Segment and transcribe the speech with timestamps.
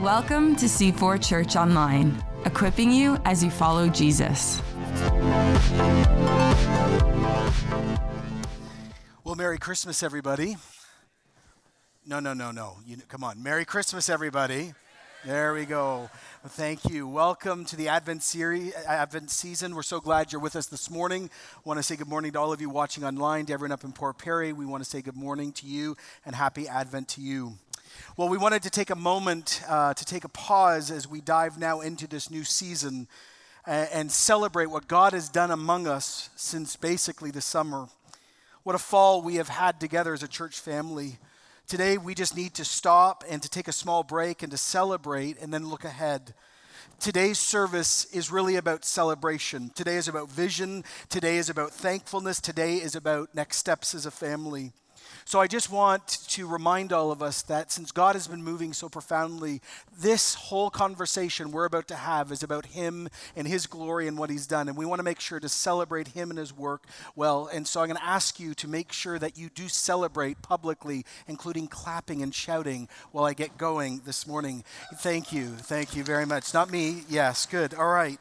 [0.00, 4.62] Welcome to C4 Church Online, equipping you as you follow Jesus.
[9.24, 10.56] Well, Merry Christmas, everybody.
[12.06, 12.78] No, no, no, no.
[12.86, 13.42] You, come on.
[13.42, 14.72] Merry Christmas, everybody.
[15.24, 16.10] There we go.
[16.44, 17.06] Thank you.
[17.06, 19.72] Welcome to the Advent series, Advent season.
[19.72, 21.30] We're so glad you're with us this morning.
[21.64, 23.92] want to say good morning to all of you watching online, to everyone up in
[23.92, 24.52] Port Perry.
[24.52, 25.96] We want to say good morning to you
[26.26, 27.52] and happy Advent to you.
[28.16, 31.56] Well, we wanted to take a moment uh, to take a pause as we dive
[31.56, 33.06] now into this new season
[33.64, 37.86] and, and celebrate what God has done among us since basically the summer.
[38.64, 41.18] What a fall we have had together as a church family.
[41.66, 45.40] Today, we just need to stop and to take a small break and to celebrate
[45.40, 46.34] and then look ahead.
[47.00, 49.70] Today's service is really about celebration.
[49.74, 50.84] Today is about vision.
[51.08, 52.40] Today is about thankfulness.
[52.40, 54.72] Today is about next steps as a family.
[55.24, 58.72] So I just want to remind all of us that since God has been moving
[58.72, 59.60] so profoundly,
[59.98, 64.30] this whole conversation we're about to have is about Him and His glory and what
[64.30, 64.68] He's done.
[64.68, 67.48] And we want to make sure to celebrate Him and His work well.
[67.52, 71.04] And so I'm going to ask you to make sure that you do celebrate publicly,
[71.26, 74.64] including clapping and shouting while I get going this morning.
[74.96, 75.46] Thank you.
[75.46, 76.52] Thank you very much.
[76.52, 77.04] Not me.
[77.08, 77.74] Yes, good.
[77.74, 78.20] All right.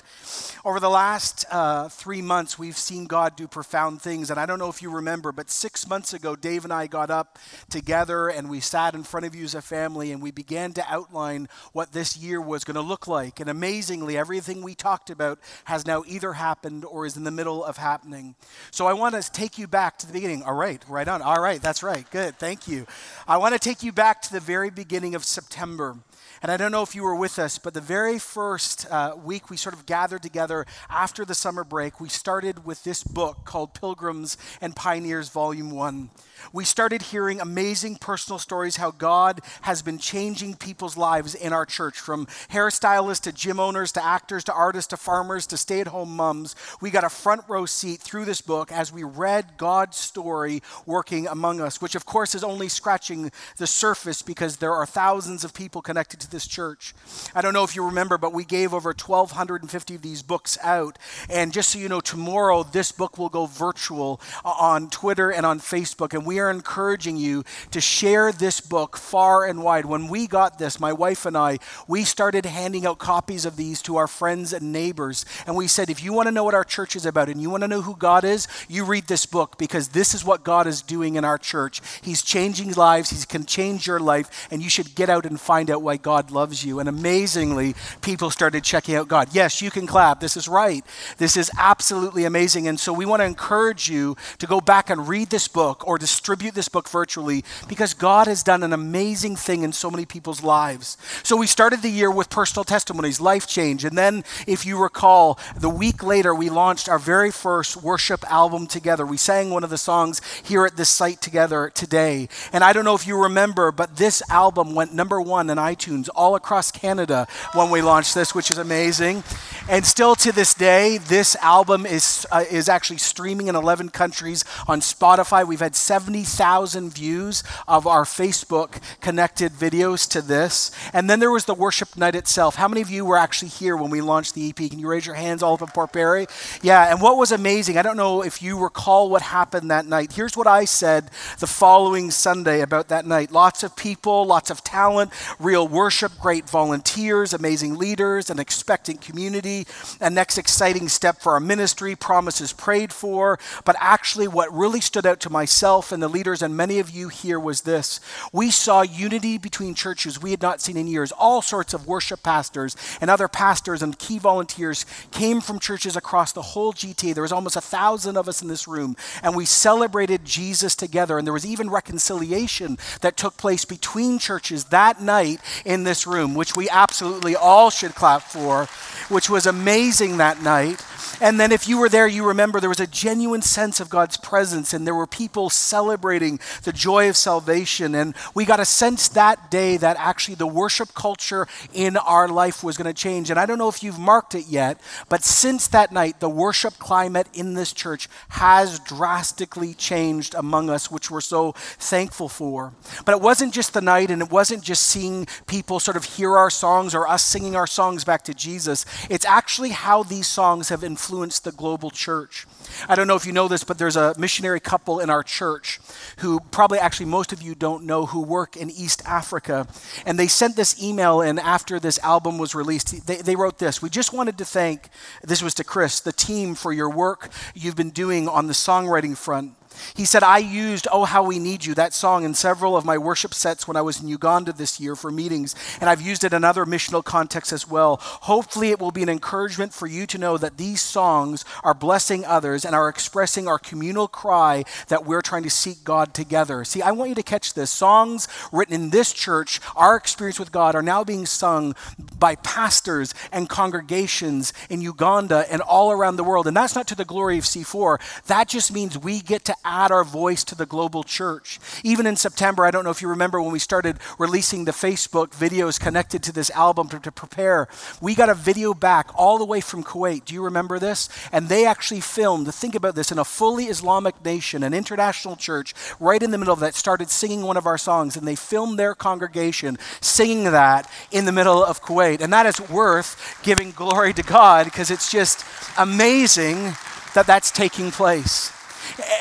[0.64, 4.30] Over the last uh, three months, we've seen God do profound things.
[4.30, 7.09] And I don't know if you remember, but six months ago, Dave and I got
[7.09, 7.39] up
[7.70, 10.86] together and we sat in front of you as a family and we began to
[10.88, 13.39] outline what this year was going to look like.
[13.39, 17.64] And amazingly, everything we talked about has now either happened or is in the middle
[17.66, 18.36] of happening.
[18.70, 20.44] So I want to take you back to the beginning.
[20.44, 21.23] All right, right on.
[21.23, 22.09] All right, that's right.
[22.11, 22.38] Good.
[22.38, 22.86] Thank you.
[23.28, 25.98] I want to take you back to the very beginning of September.
[26.44, 29.52] And I don't know if you were with us, but the very first uh, week
[29.52, 33.75] we sort of gathered together after the summer break, we started with this book called
[33.75, 36.09] Pilgrims and Pioneers, Volume 1.
[36.52, 41.66] We started hearing amazing personal stories how God has been changing people's lives in our
[41.67, 45.87] church from hairstylists to gym owners to actors to artists to farmers to stay at
[45.87, 46.55] home moms.
[46.82, 51.27] We got a front row seat through this book as we read God's story working
[51.27, 55.54] among us, which of course is only scratching the surface because there are thousands of
[55.54, 56.93] people connected to this church.
[57.36, 60.97] I don't know if you remember, but we gave over 1,250 of these books out.
[61.30, 65.45] And just so you know, tomorrow this book will go virtual uh, on Twitter and
[65.45, 66.14] on Facebook.
[66.14, 69.86] And we are encouraging you to share this book far and wide.
[69.86, 73.81] When we got this, my wife and I, we started handing out copies of these
[73.83, 75.25] to our friends and neighbors.
[75.45, 77.49] And we said, if you want to know what our church is about and you
[77.49, 80.67] want to know who God is, you read this book because this is what God
[80.67, 81.81] is doing in our church.
[82.02, 85.69] He's changing lives, He can change your life, and you should get out and find
[85.69, 86.80] out why God loves you.
[86.80, 89.30] And amazingly, people started checking out God.
[89.32, 90.20] Yes, you can clap.
[90.20, 90.86] This is right.
[91.17, 92.67] This is absolutely amazing.
[92.67, 95.98] And so we want to encourage you to go back and read this book or
[95.98, 100.43] distribute this book virtually because God has done an amazing thing in so many people's
[100.43, 100.98] lives.
[101.23, 103.86] So we started the year with personal testimonies, life change.
[103.86, 108.67] And then, if you recall, the week later, we launched our very first worship album
[108.67, 109.05] together.
[109.05, 112.27] We sang one of the songs here at this site together today.
[112.52, 116.10] And I don't know if you remember, but this album went number one in iTunes
[116.16, 119.23] all across Canada when we launched this, which is amazing.
[119.71, 124.43] And still to this day, this album is, uh, is actually streaming in 11 countries
[124.67, 125.48] on Spotify.
[125.48, 130.71] We've had 70,000 views of our Facebook connected videos to this.
[130.92, 132.56] And then there was the worship night itself.
[132.56, 134.57] How many of you were actually here when we launched the EP?
[134.57, 136.27] Can you raise your hands all up in Port Perry?
[136.62, 140.12] Yeah, and what was amazing, I don't know if you recall what happened that night.
[140.12, 144.65] Here's what I said the following Sunday about that night lots of people, lots of
[144.65, 149.61] talent, real worship, great volunteers, amazing leaders, an expectant community,
[150.00, 153.39] a next exciting step for our ministry, promises prayed for.
[153.66, 157.10] But actually, what really stood out to myself and the leaders and many of you
[157.10, 158.00] here was this.
[158.31, 161.12] We saw unity between churches we had not seen in years.
[161.12, 166.31] All sorts of worship pastors and other pastors and key volunteers came from churches across
[166.31, 167.13] the whole GTA.
[167.13, 171.18] There was almost a thousand of us in this room, and we celebrated Jesus together.
[171.18, 176.36] And there was even reconciliation that took place between churches that night in this room,
[176.36, 178.66] which we absolutely all should clap for,
[179.10, 180.81] which was amazing that night.
[181.19, 184.18] And then, if you were there, you remember there was a genuine sense of God's
[184.18, 187.95] presence, and there were people celebrating the joy of salvation.
[187.95, 192.63] And we got a sense that day that actually the worship culture in our life
[192.63, 193.30] was going to change.
[193.30, 196.74] And I don't know if you've marked it yet, but since that night, the worship
[196.80, 202.74] climate in this church has drastically changed among us, which we're so thankful for.
[203.06, 206.38] But it wasn't just the night, and it wasn't just seeing people sort of hear
[206.38, 208.86] our songs or us singing our songs back to Jesus.
[209.09, 212.46] It's actually how these songs have influenced influence the global church.
[212.88, 215.80] I don't know if you know this, but there's a missionary couple in our church
[216.18, 219.68] who probably actually most of you don't know who work in East Africa.
[220.06, 223.08] And they sent this email in after this album was released.
[223.08, 224.90] They, they wrote this We just wanted to thank,
[225.24, 229.16] this was to Chris, the team for your work you've been doing on the songwriting
[229.16, 229.54] front.
[229.96, 232.98] He said, I used Oh How We Need You, that song, in several of my
[232.98, 236.34] worship sets when I was in Uganda this year for meetings, and I've used it
[236.34, 237.98] in other missional contexts as well.
[238.02, 242.26] Hopefully, it will be an encouragement for you to know that these songs are blessing
[242.26, 246.64] others and are expressing our communal cry that we're trying to seek God together.
[246.64, 247.72] See, I want you to catch this.
[247.72, 251.76] Songs written in this church, our experience with God, are now being sung
[252.18, 256.48] by pastors and congregations in Uganda and all around the world.
[256.48, 259.92] And that's not to the glory of C4, that just means we get to add
[259.92, 261.60] our voice to the global church.
[261.84, 265.30] Even in September, I don't know if you remember when we started releasing the Facebook
[265.30, 267.68] videos connected to this album to, to prepare,
[268.02, 270.25] we got a video back all the way from Kuwait.
[270.25, 271.10] Do you remember this?
[271.31, 275.74] And they actually filmed, think about this, in a fully Islamic nation, an international church,
[276.00, 278.78] right in the middle of that, started singing one of our songs, and they filmed
[278.80, 282.22] their congregation singing that in the middle of Kuwait.
[282.22, 285.46] And that is worth giving glory to God because it's just
[285.78, 286.74] amazing
[287.13, 288.52] that that's taking place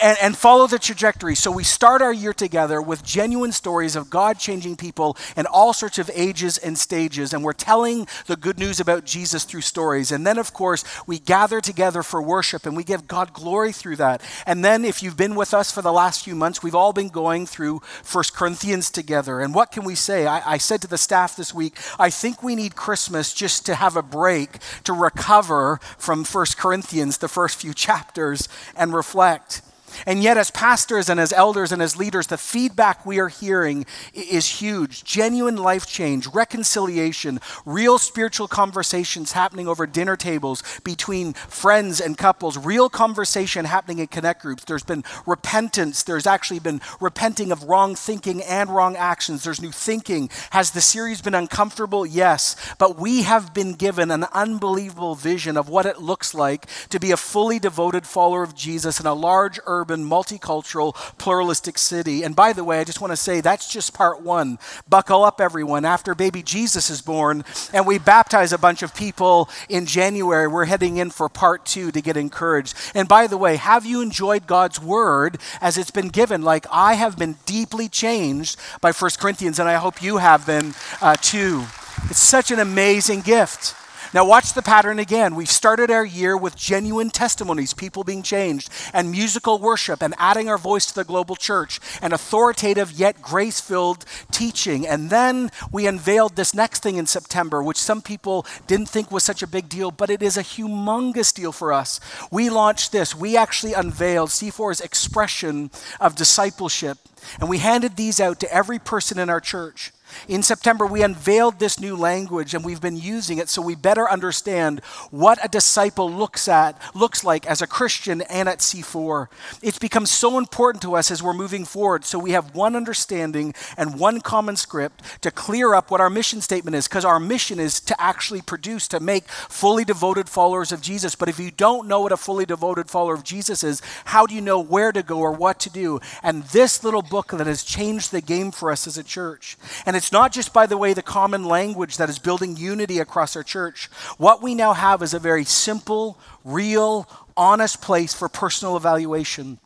[0.03, 1.35] and, and follow the trajectory.
[1.35, 5.73] So we start our year together with genuine stories of God changing people in all
[5.73, 7.33] sorts of ages and stages.
[7.33, 10.13] And we're telling the good news about Jesus through stories.
[10.13, 13.97] And then, of course, we gather together for worship and we give God glory through
[13.97, 14.23] that.
[14.47, 17.09] And then, if you've been with us for the last few months, we've all been
[17.09, 19.41] going through First Corinthians together.
[19.41, 20.27] And what can we say?
[20.27, 23.75] I, I said to the staff this week, I think we need Christmas just to
[23.75, 29.60] have a break to recover from First Corinthians, the first few chapters, and reflect.
[30.07, 33.87] And yet, as pastors and as elders and as leaders, the feedback we are hearing
[34.15, 42.01] is huge genuine life change, reconciliation, real spiritual conversations happening over dinner tables between friends
[42.01, 44.65] and couples, real conversation happening in connect groups.
[44.65, 46.03] There's been repentance.
[46.03, 49.45] There's actually been repenting of wrong thinking and wrong actions.
[49.45, 50.31] There's new thinking.
[50.51, 52.07] Has the series been uncomfortable?
[52.07, 52.57] Yes.
[52.79, 57.11] But we have been given an unbelievable vision of what it looks like to be
[57.11, 62.23] a fully devoted follower of Jesus in a large urban urban, multicultural, pluralistic city.
[62.23, 64.59] And by the way, I just want to say that's just part one.
[64.89, 65.85] Buckle up, everyone.
[65.87, 70.67] After baby Jesus is born and we baptize a bunch of people in January, we're
[70.67, 72.77] heading in for part two to get encouraged.
[72.95, 76.43] And by the way, have you enjoyed God's word as it's been given?
[76.43, 80.75] Like I have been deeply changed by First Corinthians, and I hope you have been
[81.01, 81.65] uh, too.
[82.11, 83.75] It's such an amazing gift.
[84.13, 85.37] Now, watch the pattern again.
[85.37, 90.49] We've started our year with genuine testimonies, people being changed, and musical worship, and adding
[90.49, 94.85] our voice to the global church, and authoritative yet grace filled teaching.
[94.85, 99.23] And then we unveiled this next thing in September, which some people didn't think was
[99.23, 102.01] such a big deal, but it is a humongous deal for us.
[102.33, 103.15] We launched this.
[103.15, 105.71] We actually unveiled C4's expression
[106.01, 106.99] of discipleship,
[107.39, 109.93] and we handed these out to every person in our church.
[110.29, 114.11] In September, we unveiled this new language and we've been using it so we better
[114.11, 114.81] understand
[115.11, 119.29] what a disciple looks at, looks like as a Christian and at C4.
[119.63, 122.05] It's become so important to us as we're moving forward.
[122.05, 126.41] So we have one understanding and one common script to clear up what our mission
[126.41, 130.81] statement is, because our mission is to actually produce, to make fully devoted followers of
[130.81, 131.15] Jesus.
[131.15, 134.35] But if you don't know what a fully devoted follower of Jesus is, how do
[134.35, 136.01] you know where to go or what to do?
[136.23, 139.57] And this little book that has changed the game for us as a church.
[139.87, 143.37] And it's not just, by the way, the common language that is building unity across
[143.37, 143.91] our church.
[144.17, 149.59] What we now have is a very simple, real, honest place for personal evaluation.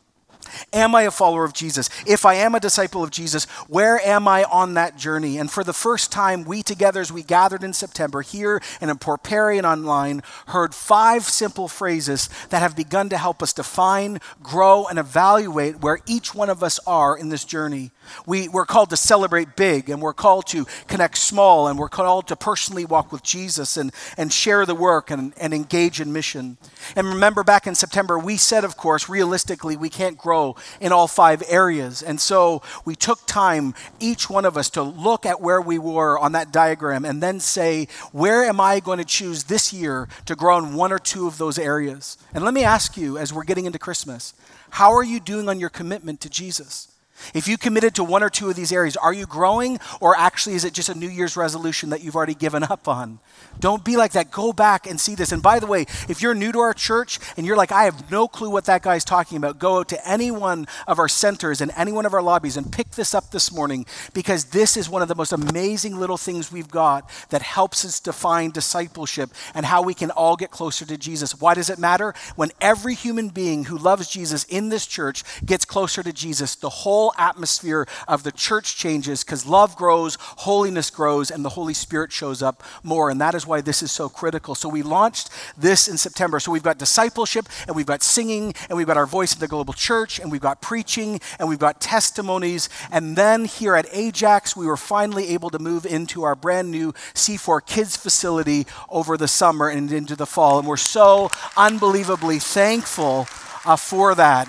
[0.73, 1.89] Am I a follower of Jesus?
[2.05, 5.37] If I am a disciple of Jesus, where am I on that journey?
[5.37, 8.97] And for the first time, we together, as we gathered in September here and in
[8.97, 14.19] Port Perry and online, heard five simple phrases that have begun to help us define,
[14.43, 17.91] grow, and evaluate where each one of us are in this journey.
[18.25, 22.27] We, we're called to celebrate big, and we're called to connect small, and we're called
[22.27, 26.57] to personally walk with Jesus and, and share the work and, and engage in mission.
[26.95, 31.07] And remember, back in September, we said, of course, realistically, we can't grow in all
[31.07, 32.01] five areas.
[32.01, 36.17] And so we took time, each one of us, to look at where we were
[36.19, 40.35] on that diagram and then say, where am I going to choose this year to
[40.35, 42.17] grow in one or two of those areas?
[42.33, 44.33] And let me ask you, as we're getting into Christmas,
[44.71, 46.94] how are you doing on your commitment to Jesus?
[47.33, 50.55] If you committed to one or two of these areas, are you growing or actually
[50.55, 53.19] is it just a New Year's resolution that you've already given up on?
[53.59, 54.31] Don't be like that.
[54.31, 55.31] Go back and see this.
[55.31, 58.11] And by the way, if you're new to our church and you're like, I have
[58.11, 61.61] no clue what that guy's talking about, go out to any one of our centers
[61.61, 64.89] and any one of our lobbies and pick this up this morning because this is
[64.89, 69.65] one of the most amazing little things we've got that helps us define discipleship and
[69.65, 71.39] how we can all get closer to Jesus.
[71.39, 72.13] Why does it matter?
[72.35, 76.69] When every human being who loves Jesus in this church gets closer to Jesus, the
[76.69, 82.11] whole atmosphere of the church changes because love grows, holiness grows, and the Holy Spirit
[82.11, 83.09] shows up more.
[83.09, 84.55] And that is why this is so critical.
[84.55, 86.39] So we launched this in September.
[86.39, 89.47] So we've got discipleship, and we've got singing, and we've got our voice in the
[89.47, 92.69] global church, and we've got preaching, and we've got testimonies.
[92.91, 96.93] And then here at Ajax, we were finally able to move into our brand new
[97.13, 100.59] C4 Kids facility over the summer and into the fall.
[100.59, 103.27] And we're so unbelievably thankful
[103.65, 104.47] uh, for that.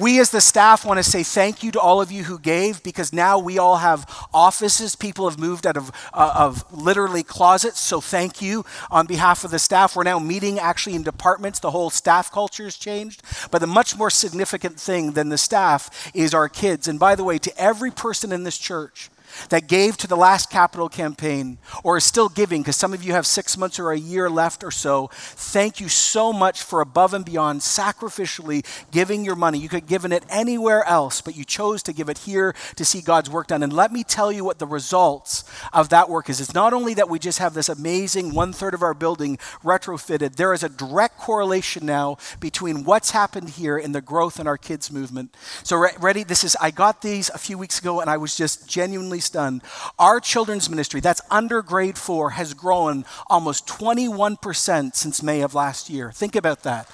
[0.00, 2.82] We, as the staff, want to say thank you to all of you who gave
[2.82, 4.96] because now we all have offices.
[4.96, 7.78] People have moved out of, uh, of literally closets.
[7.80, 9.94] So, thank you on behalf of the staff.
[9.94, 11.60] We're now meeting actually in departments.
[11.60, 13.22] The whole staff culture has changed.
[13.50, 16.88] But the much more significant thing than the staff is our kids.
[16.88, 19.10] And by the way, to every person in this church,
[19.48, 23.12] that gave to the last capital campaign or is still giving, because some of you
[23.12, 27.14] have six months or a year left or so, thank you so much for above
[27.14, 29.58] and beyond sacrificially giving your money.
[29.58, 32.84] You could have given it anywhere else, but you chose to give it here to
[32.84, 33.62] see God's work done.
[33.62, 36.40] And let me tell you what the results of that work is.
[36.40, 40.36] It's not only that we just have this amazing one third of our building retrofitted,
[40.36, 44.58] there is a direct correlation now between what's happened here and the growth in our
[44.58, 45.34] kids' movement.
[45.62, 46.24] So, re- ready?
[46.24, 49.62] This is, I got these a few weeks ago and I was just genuinely stunned.
[49.98, 55.88] Our children's ministry, that's under grade four, has grown almost 21% since May of last
[55.90, 56.12] year.
[56.12, 56.88] Think about that,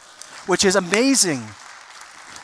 [0.47, 1.43] which is amazing.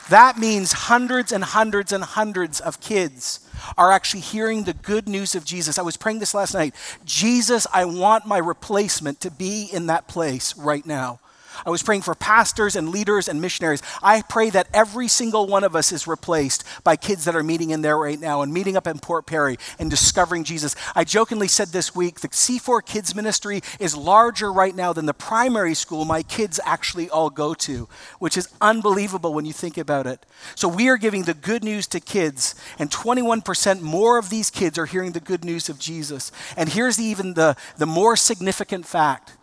[0.09, 3.41] That means hundreds and hundreds and hundreds of kids
[3.79, 5.79] are actually hearing the good news of Jesus.
[5.79, 6.75] I was praying this last night.
[7.05, 11.21] Jesus, I want my replacement to be in that place right now.
[11.65, 13.83] I was praying for pastors and leaders and missionaries.
[14.03, 17.71] I pray that every single one of us is replaced by kids that are meeting
[17.71, 20.75] in there right now and meeting up in Port Perry and discovering Jesus.
[20.95, 25.15] I jokingly said this week the C4 Kids Ministry is larger right now than the
[25.15, 27.89] primary school my kids actually all go to,
[28.19, 30.25] which is unbelievable when you think about it.
[30.55, 34.79] So we are giving the good news to kids, and 21% more of these kids
[34.79, 36.33] are hearing the good news of Jesus.
[36.57, 39.37] And here's the, even the, the more significant fact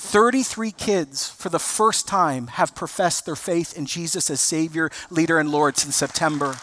[0.00, 5.38] 33 kids, for the first time, have professed their faith in Jesus as Savior, leader,
[5.38, 6.54] and Lord since September.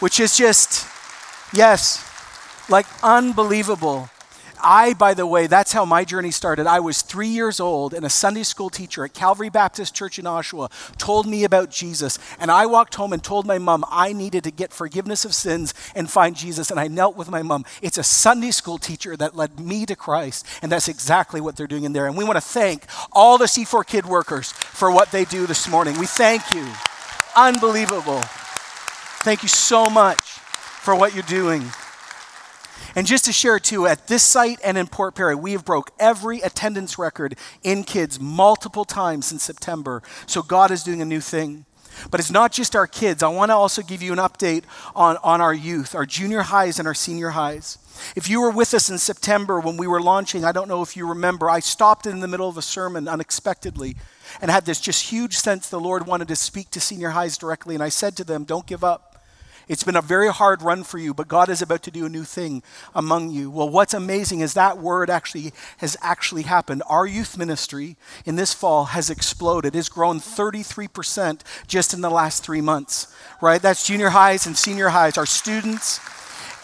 [0.00, 0.86] Which is just,
[1.52, 2.02] yes,
[2.68, 4.08] like unbelievable.
[4.62, 6.66] I, by the way, that's how my journey started.
[6.66, 10.24] I was three years old, and a Sunday school teacher at Calvary Baptist Church in
[10.24, 12.18] Oshawa told me about Jesus.
[12.38, 15.74] And I walked home and told my mom I needed to get forgiveness of sins
[15.94, 16.70] and find Jesus.
[16.70, 17.64] And I knelt with my mom.
[17.82, 20.46] It's a Sunday school teacher that led me to Christ.
[20.62, 22.06] And that's exactly what they're doing in there.
[22.06, 25.68] And we want to thank all the C4 Kid workers for what they do this
[25.68, 25.98] morning.
[25.98, 26.66] We thank you.
[27.36, 28.22] Unbelievable.
[29.22, 31.64] Thank you so much for what you're doing.
[32.94, 35.90] And just to share too, at this site and in Port Perry, we have broke
[35.98, 40.02] every attendance record in kids multiple times in September.
[40.26, 41.66] So God is doing a new thing.
[42.10, 43.22] But it's not just our kids.
[43.22, 44.64] I want to also give you an update
[44.94, 47.78] on, on our youth, our junior highs and our senior highs.
[48.14, 50.96] If you were with us in September when we were launching, I don't know if
[50.96, 53.96] you remember, I stopped in the middle of a sermon unexpectedly
[54.40, 57.74] and had this just huge sense the Lord wanted to speak to senior highs directly.
[57.74, 59.15] And I said to them, Don't give up.
[59.68, 62.08] It's been a very hard run for you, but God is about to do a
[62.08, 62.62] new thing
[62.94, 63.50] among you.
[63.50, 66.84] Well, what's amazing is that word actually has actually happened.
[66.88, 69.74] Our youth ministry in this fall has exploded.
[69.74, 73.60] It's grown 33% just in the last three months, right?
[73.60, 75.18] That's junior highs and senior highs.
[75.18, 75.98] Our students,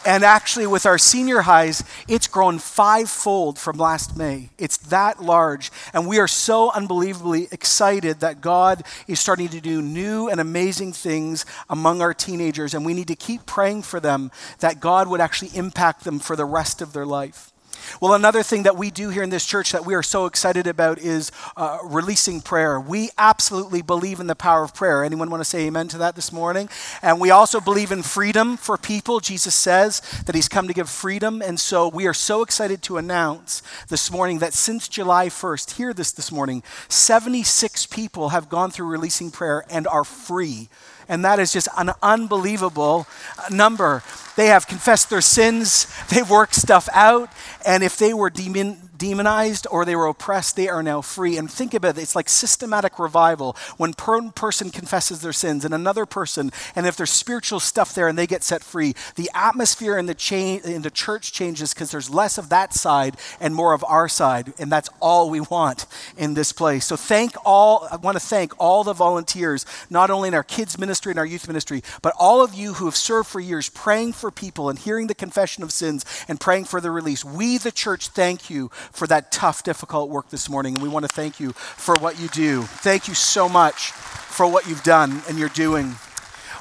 [0.05, 4.51] and actually, with our senior highs, it's grown fivefold from last May.
[4.59, 5.71] It's that large.
[5.93, 10.93] And we are so unbelievably excited that God is starting to do new and amazing
[10.93, 12.75] things among our teenagers.
[12.75, 16.35] And we need to keep praying for them that God would actually impact them for
[16.35, 17.52] the rest of their life.
[18.01, 20.67] Well, another thing that we do here in this church that we are so excited
[20.67, 22.81] about is uh, releasing prayer.
[22.81, 25.05] We absolutely believe in the power of prayer.
[25.05, 26.69] Anyone want to say amen to that this morning?
[27.03, 29.21] And we also believe in freedom for people.
[29.21, 31.43] Jesus says that he's come to give freedom.
[31.43, 35.93] And so we are so excited to announce this morning that since July 1st, hear
[35.93, 40.69] this this morning, 76 people have gone through releasing prayer and are free
[41.09, 43.07] and that is just an unbelievable
[43.51, 44.03] number.
[44.37, 47.31] They have confessed their sins, they've worked stuff out,
[47.67, 51.37] and if they were demon, demonized or they were oppressed, they are now free.
[51.37, 53.57] And think about it, it's like systematic revival.
[53.77, 58.07] When one person confesses their sins and another person, and if there's spiritual stuff there
[58.07, 61.91] and they get set free, the atmosphere in the, cha- in the church changes because
[61.91, 64.53] there's less of that side and more of our side.
[64.61, 65.87] And that's all we want
[66.17, 66.85] in this place.
[66.85, 70.79] So thank all, I want to thank all the volunteers, not only in our kids'
[70.79, 74.13] ministry and our youth ministry, but all of you who have served for years praying
[74.23, 77.25] for people and hearing the confession of sins and praying for the release.
[77.25, 80.75] We, the church, thank you for that tough, difficult work this morning.
[80.75, 82.63] And we want to thank you for what you do.
[82.63, 85.97] Thank you so much for what you've done and you're doing.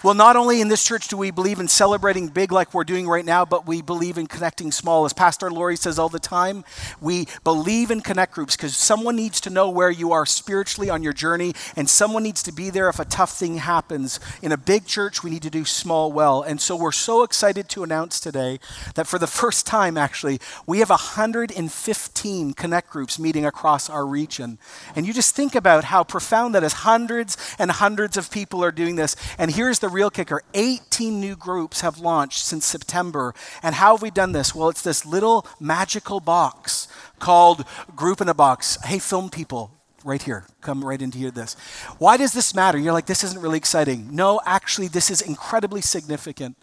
[0.03, 3.07] Well, not only in this church do we believe in celebrating big like we're doing
[3.07, 5.05] right now, but we believe in connecting small.
[5.05, 6.65] As Pastor Laurie says all the time,
[6.99, 11.03] we believe in connect groups because someone needs to know where you are spiritually on
[11.03, 14.19] your journey, and someone needs to be there if a tough thing happens.
[14.41, 16.41] In a big church, we need to do small well.
[16.41, 18.59] And so we're so excited to announce today
[18.95, 24.57] that for the first time, actually, we have 115 connect groups meeting across our region.
[24.95, 26.73] And you just think about how profound that is.
[26.73, 29.15] Hundreds and hundreds of people are doing this.
[29.37, 33.33] And here's the real kicker 18 new groups have launched since September.
[33.61, 34.55] And how have we done this?
[34.55, 36.87] Well, it's this little magical box
[37.19, 38.77] called Group in a Box.
[38.83, 39.71] Hey, film people,
[40.03, 40.45] right here.
[40.61, 41.55] Come right into here this.
[41.97, 42.77] Why does this matter?
[42.77, 44.15] You're like, this isn't really exciting.
[44.15, 46.57] No, actually, this is incredibly significant.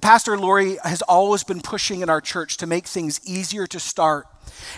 [0.00, 4.26] Pastor Lori has always been pushing in our church to make things easier to start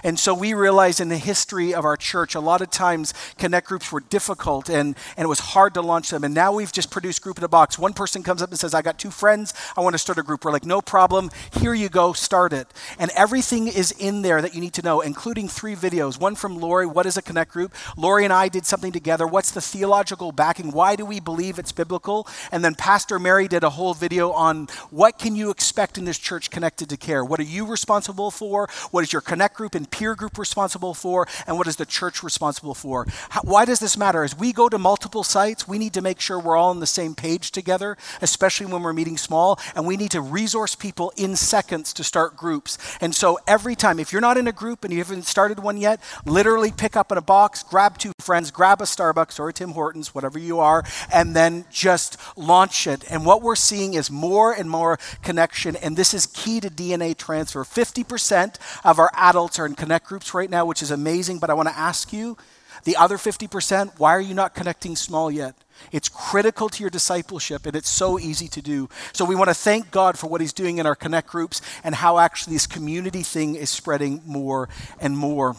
[0.05, 3.69] and so we realize in the history of our church, a lot of times connect
[3.69, 6.25] groups were difficult and, and it was hard to launch them.
[6.25, 7.79] And now we've just produced Group in a Box.
[7.79, 10.23] One person comes up and says, I got two friends, I want to start a
[10.23, 10.45] group.
[10.45, 12.67] We're like, no problem, here you go, start it.
[12.99, 16.19] And everything is in there that you need to know, including three videos.
[16.19, 17.75] One from Laurie, what is a connect group?
[17.97, 19.27] Laurie and I did something together.
[19.27, 20.73] What's the theological backing?
[20.73, 22.27] Why do we believe it's biblical?
[22.51, 26.19] And then Pastor Mary did a whole video on what can you expect in this
[26.19, 27.25] church connected to care?
[27.25, 28.69] What are you responsible for?
[28.91, 29.62] What is your connect group?
[29.63, 33.07] Group and peer group responsible for, and what is the church responsible for.
[33.29, 34.25] How, why does this matter?
[34.25, 36.87] As we go to multiple sites, we need to make sure we're all on the
[36.87, 41.37] same page together, especially when we're meeting small, and we need to resource people in
[41.37, 42.77] seconds to start groups.
[43.01, 45.77] And so every time, if you're not in a group and you haven't started one
[45.77, 49.53] yet, literally pick up in a box, grab two friends, grab a Starbucks or a
[49.53, 53.05] Tim Hortons, whatever you are, and then just launch it.
[53.09, 57.17] And what we're seeing is more and more connection, and this is key to DNA
[57.17, 57.63] transfer.
[57.63, 59.11] 50% of our
[59.59, 62.37] are in connect groups right now, which is amazing, but I want to ask you
[62.85, 65.55] the other 50%, why are you not connecting small yet?
[65.91, 68.89] It's critical to your discipleship and it's so easy to do.
[69.13, 71.95] So we want to thank God for what He's doing in our connect groups and
[71.95, 74.69] how actually this community thing is spreading more
[75.01, 75.57] and more.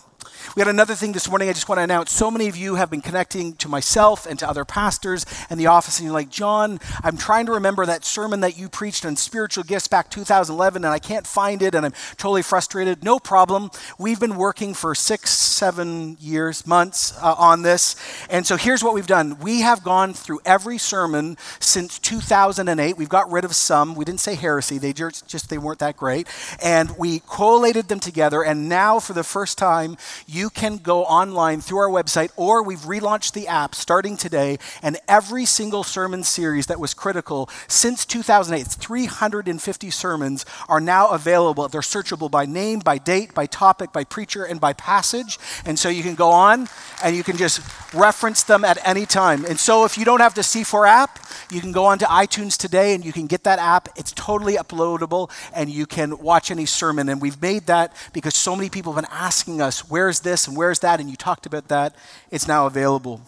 [0.56, 2.12] We had another thing this morning I just want to announce.
[2.12, 5.68] So many of you have been connecting to myself and to other pastors and the
[5.68, 9.16] office, and you're like, John, I'm trying to remember that sermon that you preached on
[9.16, 13.04] spiritual gifts back 2011, and I can't find it, and I'm totally frustrated.
[13.04, 13.72] No problem.
[13.98, 17.96] We've been working for six, seven years, months uh, on this.
[18.30, 22.98] And so here's what we've done we have gone through every sermon since 2008.
[22.98, 23.96] We've got rid of some.
[23.96, 26.28] We didn't say heresy, they just, just they weren't that great.
[26.62, 29.98] And we collated them together, and now for the first time,
[30.28, 34.98] you can go online through our website, or we've relaunched the app starting today, and
[35.08, 41.68] every single sermon series that was critical since 2008, 350 sermons, are now available.
[41.68, 45.40] They're searchable by name, by date, by topic, by preacher, and by passage.
[45.66, 46.68] And so you can go on
[47.04, 47.62] and you can just
[47.94, 49.46] reference them at any time.
[49.46, 52.58] And so if you don't have the C4 app, you can go on to iTunes
[52.58, 53.90] today and you can get that app.
[53.96, 57.10] It's totally uploadable and you can watch any sermon.
[57.10, 60.58] And we've made that because so many people have been asking us, where's this and
[60.58, 61.00] where's that?
[61.00, 61.96] And you talked about that.
[62.30, 63.22] It's now available.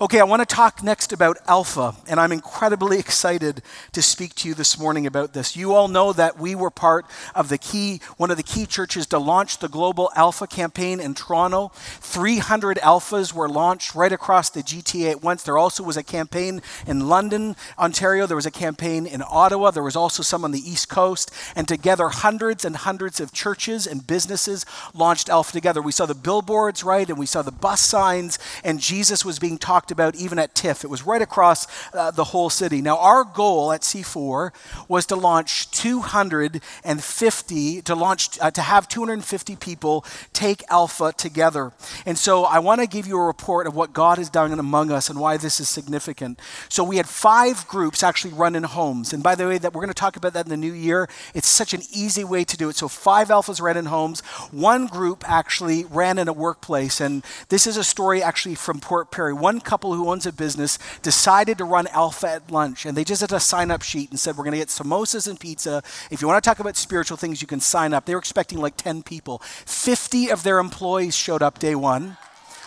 [0.00, 4.48] Okay, I want to talk next about Alpha, and I'm incredibly excited to speak to
[4.48, 5.56] you this morning about this.
[5.56, 9.06] You all know that we were part of the key, one of the key churches
[9.08, 11.72] to launch the global Alpha campaign in Toronto.
[11.74, 15.42] 300 Alphas were launched right across the GTA at once.
[15.42, 18.26] There also was a campaign in London, Ontario.
[18.26, 19.70] There was a campaign in Ottawa.
[19.72, 21.30] There was also some on the East Coast.
[21.56, 24.64] And together, hundreds and hundreds of churches and businesses
[24.94, 25.82] launched Alpha together.
[25.82, 27.08] We saw the billboards, right?
[27.08, 30.54] And we saw the bus signs, and Jesus was being taught talked about even at
[30.54, 30.84] TIFF.
[30.84, 32.82] It was right across uh, the whole city.
[32.82, 34.50] Now, our goal at C4
[34.86, 40.04] was to launch 250, to launch, uh, to have 250 people
[40.34, 41.72] take Alpha together.
[42.04, 44.90] And so I want to give you a report of what God has done among
[44.90, 46.38] us and why this is significant.
[46.68, 49.14] So we had five groups actually run in homes.
[49.14, 51.08] And by the way, that we're going to talk about that in the new year.
[51.32, 52.76] It's such an easy way to do it.
[52.76, 54.20] So five Alphas ran in homes.
[54.50, 57.00] One group actually ran in a workplace.
[57.00, 59.32] And this is a story actually from Port Perry.
[59.32, 63.20] One couple who owns a business decided to run Alpha at lunch, and they just
[63.20, 65.82] had a sign up sheet and said, We're going to get samosas and pizza.
[66.10, 68.06] If you want to talk about spiritual things, you can sign up.
[68.06, 69.38] They were expecting like 10 people.
[69.38, 72.16] 50 of their employees showed up day one,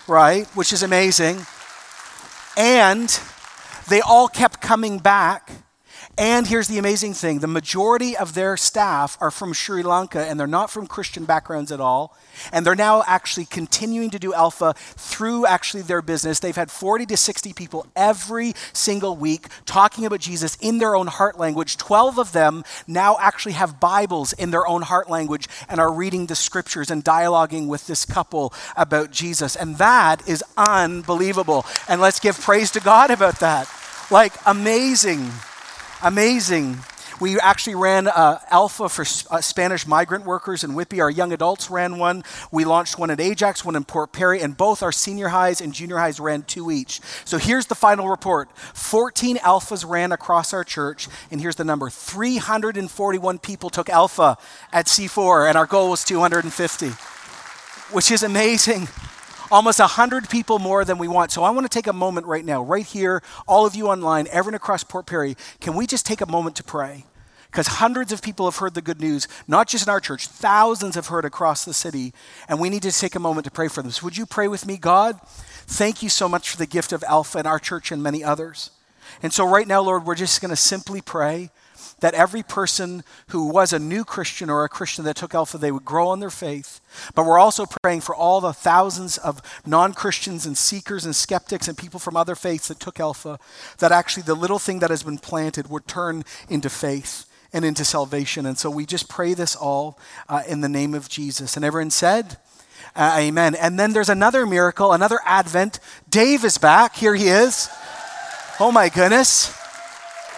[0.08, 0.48] right?
[0.56, 1.46] Which is amazing.
[2.58, 3.20] And
[3.90, 5.52] they all kept coming back
[6.18, 10.40] and here's the amazing thing the majority of their staff are from Sri Lanka and
[10.40, 12.16] they're not from Christian backgrounds at all.
[12.54, 16.40] And they're now actually continuing to do Alpha through actually their business.
[16.40, 21.08] They've had 40 to 60 people every single week talking about Jesus in their own
[21.08, 21.78] heart language.
[21.78, 26.28] 12 of them now actually have Bibles in their own heart language and are reading
[26.28, 29.56] the scriptures and dialoguing with this couple about Jesus.
[29.56, 31.66] And that is unbelievable.
[31.90, 33.70] And let's give praise to God about that.
[34.12, 35.32] Like, amazing.
[36.04, 36.78] Amazing.
[37.22, 41.00] We actually ran uh, Alpha for uh, Spanish migrant workers in Whitby.
[41.00, 42.24] Our young adults ran one.
[42.52, 45.74] We launched one at Ajax, one in Port Perry, and both our senior highs and
[45.74, 47.00] junior highs ran two each.
[47.24, 51.90] So here's the final report 14 Alphas ran across our church, and here's the number
[51.90, 54.38] 341 people took Alpha
[54.74, 56.90] at C4, and our goal was 250,
[57.94, 58.90] which is amazing
[59.52, 61.32] almost 100 people more than we want.
[61.32, 64.28] So I want to take a moment right now, right here, all of you online,
[64.32, 67.06] everyone across Port Perry, can we just take a moment to pray?
[67.52, 70.96] Because hundreds of people have heard the good news, not just in our church, thousands
[70.96, 72.14] have heard across the city,
[72.50, 73.92] and we need to take a moment to pray for them.
[73.92, 75.20] So would you pray with me, God?
[75.68, 78.72] Thank you so much for the gift of Alpha in our church and many others.
[79.24, 81.50] And so, right now, Lord, we're just going to simply pray
[82.06, 85.72] that every person who was a new Christian or a Christian that took Alpha, they
[85.72, 86.80] would grow in their faith.
[87.16, 91.68] But we're also praying for all the thousands of non Christians and seekers and skeptics
[91.68, 93.40] and people from other faiths that took Alpha,
[93.80, 97.84] that actually the little thing that has been planted would turn into faith and into
[97.84, 98.46] salvation.
[98.46, 99.98] And so we just pray this all
[100.30, 101.56] uh, in the name of Jesus.
[101.56, 102.38] And everyone said,
[102.96, 103.56] uh, Amen.
[103.56, 105.80] And then there's another miracle, another Advent.
[106.08, 106.96] Dave is back.
[106.96, 107.68] Here he is.
[108.60, 109.65] Oh my goodness.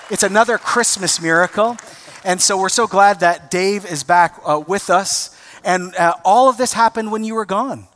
[0.09, 1.75] It's another Christmas miracle.
[2.23, 5.37] And so we're so glad that Dave is back uh, with us.
[5.65, 7.87] And uh, all of this happened when you were gone.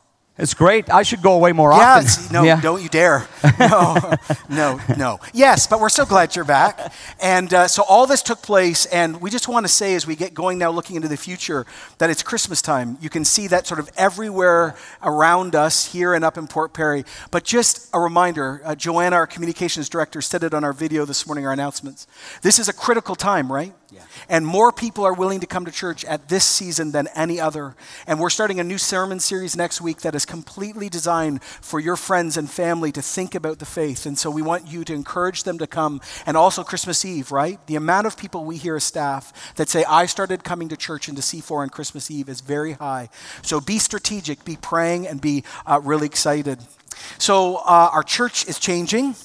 [0.41, 0.89] It's great.
[0.89, 2.33] I should go away more yeah, often.
[2.33, 2.59] No, yeah.
[2.59, 3.27] don't you dare.
[3.59, 4.15] No,
[4.49, 5.19] no, no.
[5.35, 6.91] Yes, but we're so glad you're back.
[7.21, 10.15] And uh, so all this took place, and we just want to say as we
[10.15, 11.67] get going now, looking into the future,
[11.99, 12.97] that it's Christmas time.
[13.01, 17.05] You can see that sort of everywhere around us here and up in Port Perry.
[17.29, 21.27] But just a reminder uh, Joanna, our communications director, said it on our video this
[21.27, 22.07] morning, our announcements.
[22.41, 23.73] This is a critical time, right?
[24.29, 27.75] And more people are willing to come to church at this season than any other.
[28.07, 31.95] And we're starting a new sermon series next week that is completely designed for your
[31.95, 34.05] friends and family to think about the faith.
[34.05, 36.01] And so we want you to encourage them to come.
[36.25, 37.65] And also Christmas Eve, right?
[37.67, 41.09] The amount of people we hear as staff that say, I started coming to church
[41.09, 43.09] into C4 on Christmas Eve is very high.
[43.41, 46.59] So be strategic, be praying, and be uh, really excited.
[47.17, 49.15] So uh, our church is changing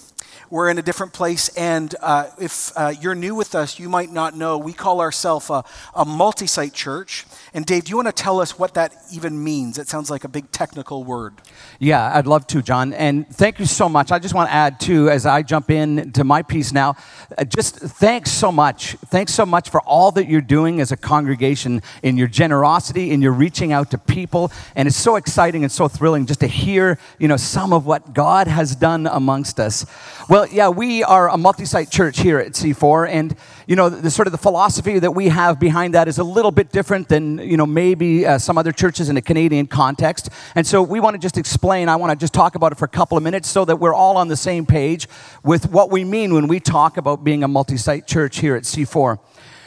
[0.50, 1.48] we're in a different place.
[1.56, 5.50] And uh, if uh, you're new with us, you might not know we call ourselves
[5.50, 7.26] a, a multi site church.
[7.54, 9.78] And Dave, do you want to tell us what that even means?
[9.78, 11.34] It sounds like a big technical word.
[11.78, 12.92] Yeah, I'd love to, John.
[12.92, 14.12] And thank you so much.
[14.12, 16.96] I just want to add, too, as I jump in to my piece now,
[17.36, 18.96] uh, just thanks so much.
[19.06, 23.22] Thanks so much for all that you're doing as a congregation in your generosity, in
[23.22, 24.52] your reaching out to people.
[24.74, 28.12] And it's so exciting and so thrilling just to hear, you know, some of what
[28.12, 29.86] God has done amongst us.
[30.28, 33.08] Well, yeah, we are a multi site church here at C4.
[33.08, 36.24] And, you know, the sort of the philosophy that we have behind that is a
[36.24, 40.30] little bit different than you know, maybe uh, some other churches in a Canadian context.
[40.54, 42.84] And so we want to just explain, I want to just talk about it for
[42.86, 45.08] a couple of minutes so that we're all on the same page
[45.44, 48.64] with what we mean when we talk about being a multi site church here at
[48.64, 49.18] C4.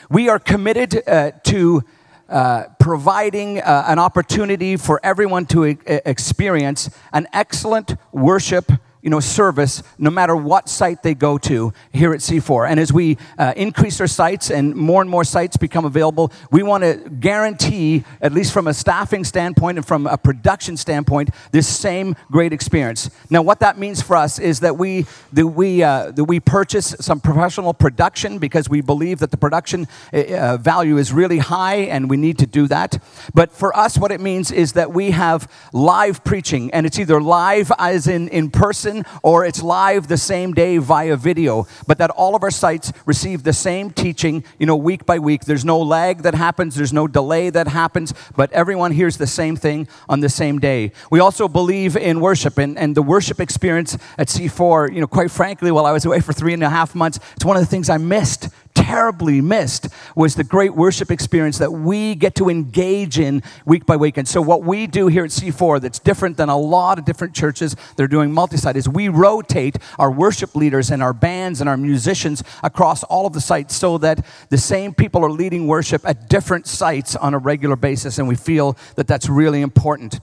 [0.09, 1.83] We are committed uh, to
[2.27, 8.71] uh, providing uh, an opportunity for everyone to e- experience an excellent worship
[9.09, 12.69] you know, service no matter what site they go to here at C4.
[12.69, 16.61] And as we uh, increase our sites and more and more sites become available, we
[16.61, 21.67] want to guarantee, at least from a staffing standpoint and from a production standpoint, this
[21.67, 23.09] same great experience.
[23.31, 26.95] Now, what that means for us is that we that we uh, that we purchase
[26.99, 31.77] some professional production because we believe that the production uh, uh value is really high,
[31.77, 33.01] and we need to do that.
[33.33, 37.19] But for us, what it means is that we have live preaching, and it's either
[37.19, 42.09] live as in in person or it's live the same day via video, but that
[42.11, 45.45] all of our sites receive the same teaching, you know, week by week.
[45.45, 49.55] There's no lag that happens, there's no delay that happens, but everyone hears the same
[49.55, 50.91] thing on the same day.
[51.11, 55.31] We also believe in worship and, and the worship experience at C4, you know, quite
[55.31, 57.67] frankly, while I was away for three and a half months, it's one of the
[57.67, 63.19] things I missed terribly missed was the great worship experience that we get to engage
[63.19, 64.17] in week by week.
[64.17, 67.35] And so, what we do here at C4 that's different than a lot of different
[67.35, 71.61] churches that are doing multi site is we rotate our worship leaders and our bands
[71.61, 75.67] and our musicians across all of the sites so that the same people are leading
[75.67, 78.17] worship at different sites on a regular basis.
[78.17, 80.19] And we feel that that's really important.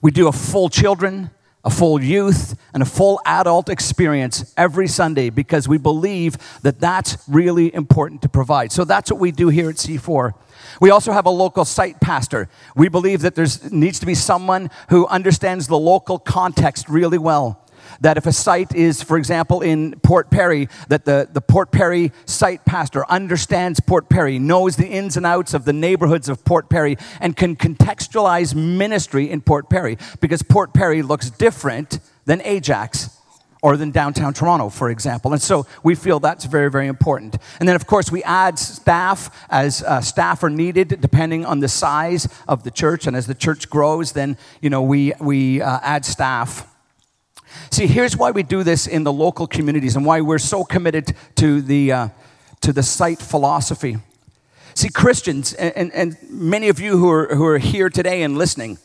[0.00, 1.30] We do a full children,
[1.64, 7.18] a full youth, and a full adult experience every Sunday because we believe that that's
[7.28, 8.72] really important to provide.
[8.72, 10.32] So that's what we do here at C4.
[10.80, 12.48] We also have a local site pastor.
[12.76, 17.67] We believe that there needs to be someone who understands the local context really well
[18.00, 22.12] that if a site is, for example, in Port Perry, that the, the Port Perry
[22.26, 26.68] site pastor understands Port Perry, knows the ins and outs of the neighborhoods of Port
[26.68, 33.10] Perry, and can contextualize ministry in Port Perry because Port Perry looks different than Ajax
[33.62, 35.32] or than downtown Toronto, for example.
[35.32, 37.36] And so we feel that's very, very important.
[37.58, 41.68] And then, of course, we add staff as uh, staff are needed, depending on the
[41.68, 43.06] size of the church.
[43.06, 46.72] And as the church grows, then, you know, we, we uh, add staff.
[47.70, 51.14] See, here's why we do this in the local communities and why we're so committed
[51.36, 52.08] to the, uh,
[52.60, 53.98] to the site philosophy.
[54.74, 58.78] See, Christians, and, and, many of you who are, who are here today and listening,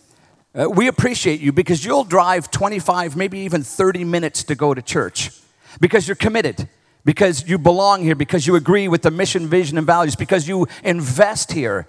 [0.56, 4.82] uh, we appreciate you because you'll drive 25, maybe even 30 minutes to go to
[4.82, 5.32] church
[5.80, 6.68] because you're committed,
[7.06, 10.68] because you belong here, because you agree with the mission, vision, and values, because you
[10.84, 11.88] invest here.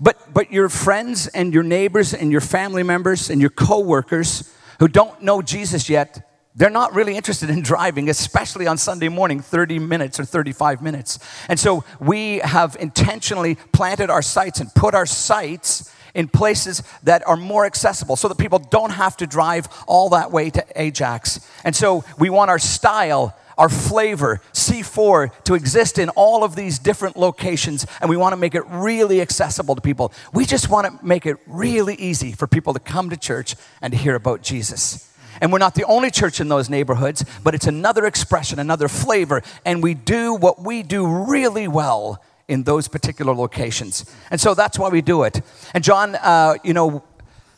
[0.00, 4.88] But, but your friends and your neighbors and your family members and your coworkers, who
[4.88, 9.78] don't know Jesus yet, they're not really interested in driving, especially on Sunday morning, 30
[9.78, 11.18] minutes or 35 minutes.
[11.48, 17.26] And so we have intentionally planted our sites and put our sites in places that
[17.28, 21.40] are more accessible so that people don't have to drive all that way to Ajax.
[21.64, 26.78] And so we want our style our flavor, C4, to exist in all of these
[26.78, 30.12] different locations, and we want to make it really accessible to people.
[30.32, 33.92] We just want to make it really easy for people to come to church and
[33.92, 35.12] to hear about Jesus.
[35.40, 39.42] And we're not the only church in those neighborhoods, but it's another expression, another flavor,
[39.64, 44.04] and we do what we do really well in those particular locations.
[44.30, 45.42] And so that's why we do it.
[45.74, 47.04] And John, uh, you know,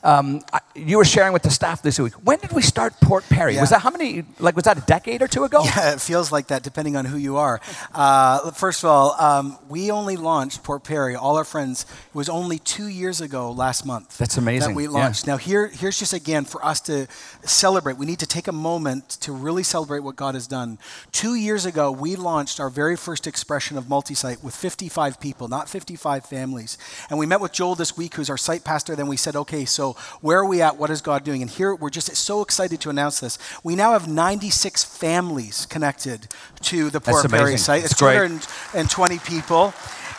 [0.02, 0.40] um,
[0.74, 2.14] you were sharing with the staff this week.
[2.14, 3.54] When did we start Port Perry?
[3.54, 3.60] Yeah.
[3.60, 4.24] Was that how many?
[4.38, 5.62] Like, was that a decade or two ago?
[5.64, 7.60] Yeah, it feels like that, depending on who you are.
[7.94, 11.14] Uh, first of all, um, we only launched Port Perry.
[11.16, 11.82] All our friends.
[11.82, 14.16] It was only two years ago, last month.
[14.16, 14.70] That's amazing.
[14.70, 15.26] That we launched.
[15.26, 15.34] Yeah.
[15.34, 17.06] Now, here, here's just again for us to
[17.42, 17.98] celebrate.
[17.98, 20.78] We need to take a moment to really celebrate what God has done.
[21.12, 25.68] Two years ago, we launched our very first expression of multi-site with 55 people, not
[25.68, 26.78] 55 families.
[27.10, 28.96] And we met with Joel this week, who's our site pastor.
[28.96, 29.89] Then we said, okay, so
[30.20, 30.76] where are we at?
[30.76, 31.42] What is God doing?
[31.42, 33.38] And here we're just so excited to announce this.
[33.62, 36.28] We now have 96 families connected
[36.62, 37.84] to the Port Perry site.
[37.84, 39.74] It's 220 people.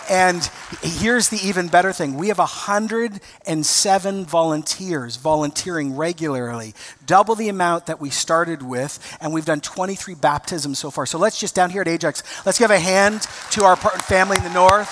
[0.09, 0.49] And
[0.81, 6.73] here's the even better thing we have 107 volunteers volunteering regularly,
[7.05, 11.05] double the amount that we started with, and we've done 23 baptisms so far.
[11.05, 14.43] So let's just down here at Ajax, let's give a hand to our family in
[14.43, 14.89] the north.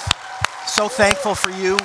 [0.68, 1.78] So thankful for you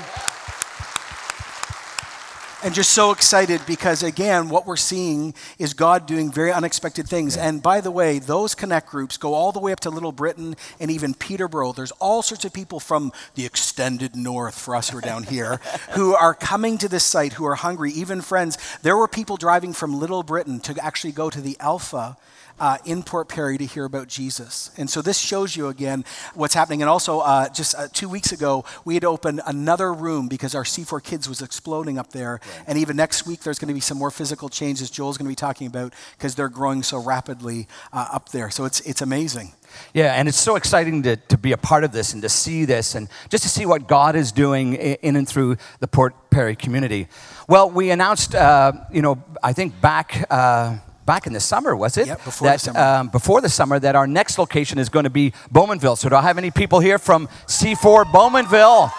[2.64, 7.36] and just so excited because, again, what we're seeing is God doing very unexpected things.
[7.36, 10.56] And by the way, those connect groups go all the way up to Little Britain
[10.80, 11.72] and even Peterborough.
[11.72, 15.60] There's all sorts of people from the extended north, for us who are down here,
[15.90, 18.56] who are coming to this site, who are hungry, even friends.
[18.80, 22.16] There were people driving from Little Britain to actually go to the Alpha
[22.58, 24.70] uh, in Port Perry to hear about Jesus.
[24.76, 26.82] And so this shows you again what's happening.
[26.82, 30.64] And also, uh, just uh, two weeks ago, we had opened another room because our
[30.64, 32.40] C4 Kids was exploding up there.
[32.42, 32.64] Right.
[32.66, 35.32] And even next week, there's going to be some more physical changes Joel's going to
[35.32, 38.50] be talking about because they're growing so rapidly uh, up there.
[38.50, 39.52] So it's, it's amazing.
[39.92, 42.64] Yeah, and it's so exciting to, to be a part of this and to see
[42.64, 46.54] this and just to see what God is doing in and through the Port Perry
[46.54, 47.08] community.
[47.48, 51.96] Well, we announced, uh, you know, I think back uh, back in the summer, was
[51.96, 52.06] it?
[52.06, 52.80] Yep, before that, the summer.
[52.80, 55.98] Um, before the summer, that our next location is going to be Bowmanville.
[55.98, 58.90] So, do I have any people here from C4 Bowmanville?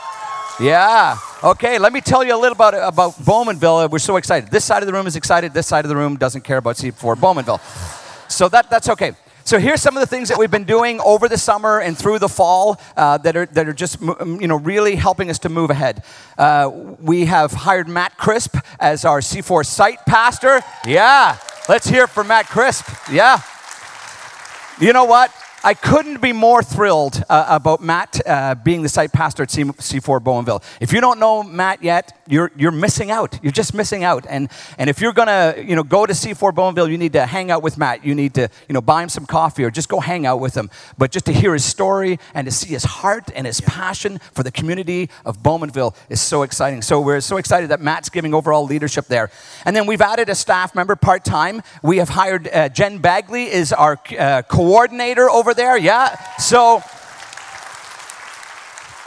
[0.60, 1.18] Yeah.
[1.44, 3.92] Okay, let me tell you a little about, about Bowmanville.
[3.92, 4.50] We're so excited.
[4.50, 5.54] This side of the room is excited.
[5.54, 7.60] This side of the room doesn't care about C4 Bowmanville.
[8.32, 9.14] So that, that's okay.
[9.44, 12.18] So here's some of the things that we've been doing over the summer and through
[12.18, 15.70] the fall uh, that, are, that are just you know, really helping us to move
[15.70, 16.04] ahead.
[16.36, 20.62] Uh, we have hired Matt Crisp as our C4 site pastor.
[20.88, 21.38] Yeah.
[21.68, 22.86] Let's hear from Matt Crisp.
[23.12, 23.42] Yeah.
[24.80, 25.34] You know what?
[25.64, 29.64] I couldn't be more thrilled uh, about Matt uh, being the site pastor at C-
[29.64, 30.62] C4 Bowmanville.
[30.80, 33.40] If you don't know Matt yet, you're, you're missing out.
[33.44, 34.26] You're just missing out.
[34.28, 37.26] And, and if you're going to you know, go to C4 Bowmanville, you need to
[37.26, 38.06] hang out with Matt.
[38.06, 40.56] You need to you know, buy him some coffee or just go hang out with
[40.56, 40.70] him.
[40.98, 44.44] But just to hear his story and to see his heart and his passion for
[44.44, 46.82] the community of Bowmanville is so exciting.
[46.82, 49.30] So we're so excited that Matt's giving overall leadership there.
[49.66, 51.62] And then we've added a staff member part time.
[51.84, 56.16] We have hired uh, Jen Bagley is our uh, coordinator over there, yeah?
[56.38, 56.82] So,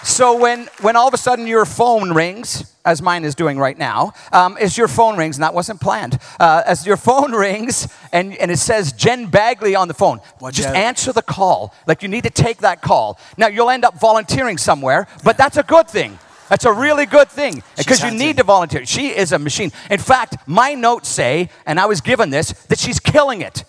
[0.04, 3.76] so when, when all of a sudden your phone rings, as mine is doing right
[3.76, 7.88] now, um, as your phone rings, and that wasn't planned, uh, as your phone rings
[8.12, 10.76] and, and it says Jen Bagley on the phone, Watch just out.
[10.76, 11.74] answer the call.
[11.86, 13.18] Like you need to take that call.
[13.36, 16.18] Now you'll end up volunteering somewhere, but that's a good thing.
[16.48, 18.86] That's a really good thing because you need to volunteer.
[18.86, 19.70] She is a machine.
[19.90, 23.64] In fact, my notes say, and I was given this, that she's killing it.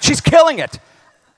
[0.00, 0.78] She's killing it.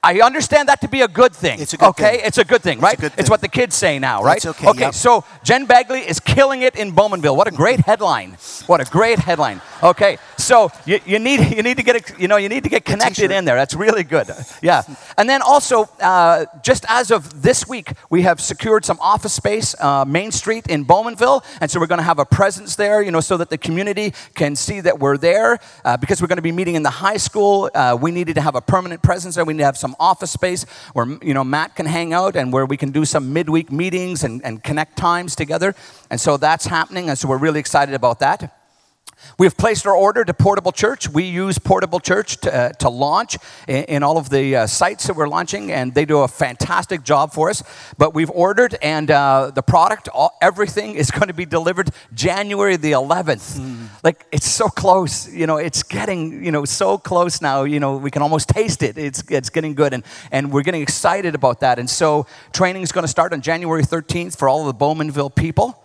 [0.02, 1.61] I understand that to be a good thing.
[1.61, 2.18] It's a good okay?
[2.18, 2.26] thing.
[2.26, 2.96] It's a good thing, right?
[2.96, 4.37] a good It's what the kids say now, right?
[4.37, 4.94] It's okay, Okay, yep.
[4.94, 7.37] so Jen Bagley is killing it in Bowmanville.
[7.37, 8.37] What a great headline.
[8.68, 9.62] What a great headline.
[9.83, 12.85] Okay, so you, you need you need to get you know you need to get
[12.85, 13.57] connected in there.
[13.57, 14.28] That's really good.
[14.61, 14.83] Yeah,
[15.16, 19.74] and then also uh, just as of this week, we have secured some office space,
[19.81, 23.11] uh, Main Street in Bowmanville, and so we're going to have a presence there, you
[23.11, 25.59] know, so that the community can see that we're there.
[25.83, 28.42] Uh, because we're going to be meeting in the high school, uh, we needed to
[28.42, 29.46] have a permanent presence there.
[29.46, 32.52] We need to have some office space where you know Matt can hang out and
[32.52, 35.74] where we can do some midweek meetings and, and connect times together.
[36.11, 38.58] And so that's happening, and so we're really excited about that.
[39.38, 41.09] We have placed our order to Portable Church.
[41.09, 45.07] We use Portable Church to, uh, to launch in, in all of the uh, sites
[45.07, 47.62] that we're launching, and they do a fantastic job for us.
[47.98, 52.76] But we've ordered, and uh, the product, all, everything is going to be delivered January
[52.76, 53.61] the 11th.
[54.02, 55.33] Like, it's so close.
[55.33, 57.64] You know, it's getting, you know, so close now.
[57.64, 58.98] You know, we can almost taste it.
[58.98, 61.78] It's, it's getting good, and, and we're getting excited about that.
[61.78, 65.35] And so, training is going to start on January 13th for all of the Bowmanville
[65.35, 65.83] people.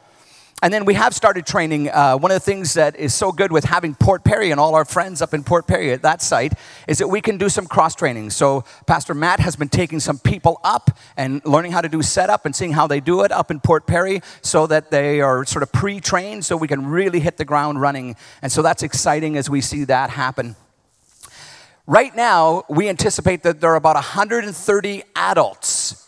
[0.64, 1.90] And then we have started training.
[1.90, 4.76] Uh, one of the things that is so good with having Port Perry and all
[4.76, 6.54] our friends up in Port Perry at that site
[6.88, 8.30] is that we can do some cross training.
[8.30, 12.46] So Pastor Matt has been taking some people up and learning how to do setup
[12.46, 15.64] and seeing how they do it up in Port Perry so that they are sort
[15.64, 18.16] of pre trained so we can really hit the ground running.
[18.42, 20.56] And so that's exciting as we see that happen.
[21.86, 26.03] Right now, we anticipate that there are about 130 adults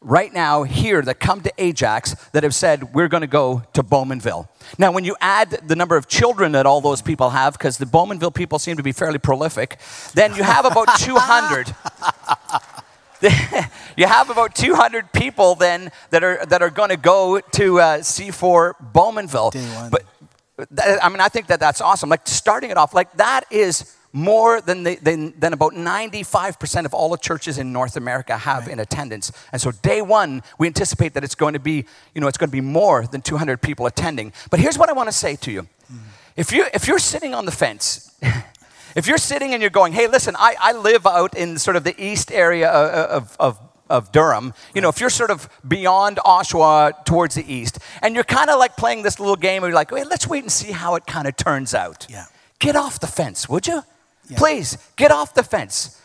[0.00, 3.82] right now here that come to Ajax that have said, we're going to go to
[3.82, 4.48] Bowmanville.
[4.78, 7.86] Now, when you add the number of children that all those people have, because the
[7.86, 9.78] Bowmanville people seem to be fairly prolific,
[10.14, 11.74] then you have about 200.
[13.96, 17.98] you have about 200 people then that are, that are going to go to uh,
[17.98, 19.90] C4 Bowmanville.
[19.90, 20.04] But
[21.02, 22.08] I mean, I think that that's awesome.
[22.08, 26.94] Like starting it off, like that is more than, the, than, than about 95% of
[26.94, 29.30] all the churches in North America have in attendance.
[29.52, 32.48] And so day one, we anticipate that it's going to be, you know, it's going
[32.48, 34.32] to be more than 200 people attending.
[34.50, 35.68] But here's what I want to say to you.
[36.34, 38.10] If, you if you're sitting on the fence,
[38.96, 41.84] if you're sitting and you're going, hey, listen, I, I live out in sort of
[41.84, 47.04] the east area of, of, of Durham, you know, if you're sort of beyond Oshawa
[47.04, 49.90] towards the east, and you're kind of like playing this little game, where you're like,
[49.90, 52.06] wait, let's wait and see how it kind of turns out.
[52.08, 52.24] Yeah.
[52.58, 53.82] Get off the fence, would you?
[54.28, 54.38] Yeah.
[54.38, 56.00] Please, get off the fence.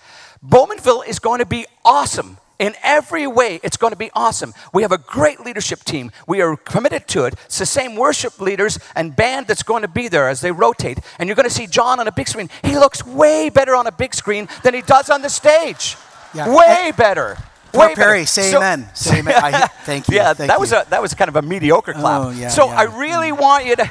[0.45, 2.37] Bowmanville is going to be awesome.
[2.59, 4.53] In every way, it's going to be awesome.
[4.71, 6.11] We have a great leadership team.
[6.27, 7.33] We are committed to it.
[7.45, 10.99] It's the same worship leaders and band that's going to be there as they rotate.
[11.17, 12.49] And you're going to see John on a big screen.
[12.63, 15.97] He looks way better on a big screen than he does on the stage.
[16.35, 16.55] Yeah.
[16.55, 17.37] Way better.
[17.73, 18.25] Way Perry, better.
[18.27, 18.89] say So- amen.
[18.93, 19.35] Say amen.
[19.43, 22.21] I- thank you, Yeah, thank that was a that was kind of a mediocre clap.
[22.21, 22.79] Oh, yeah, so yeah.
[22.79, 23.89] I really want you to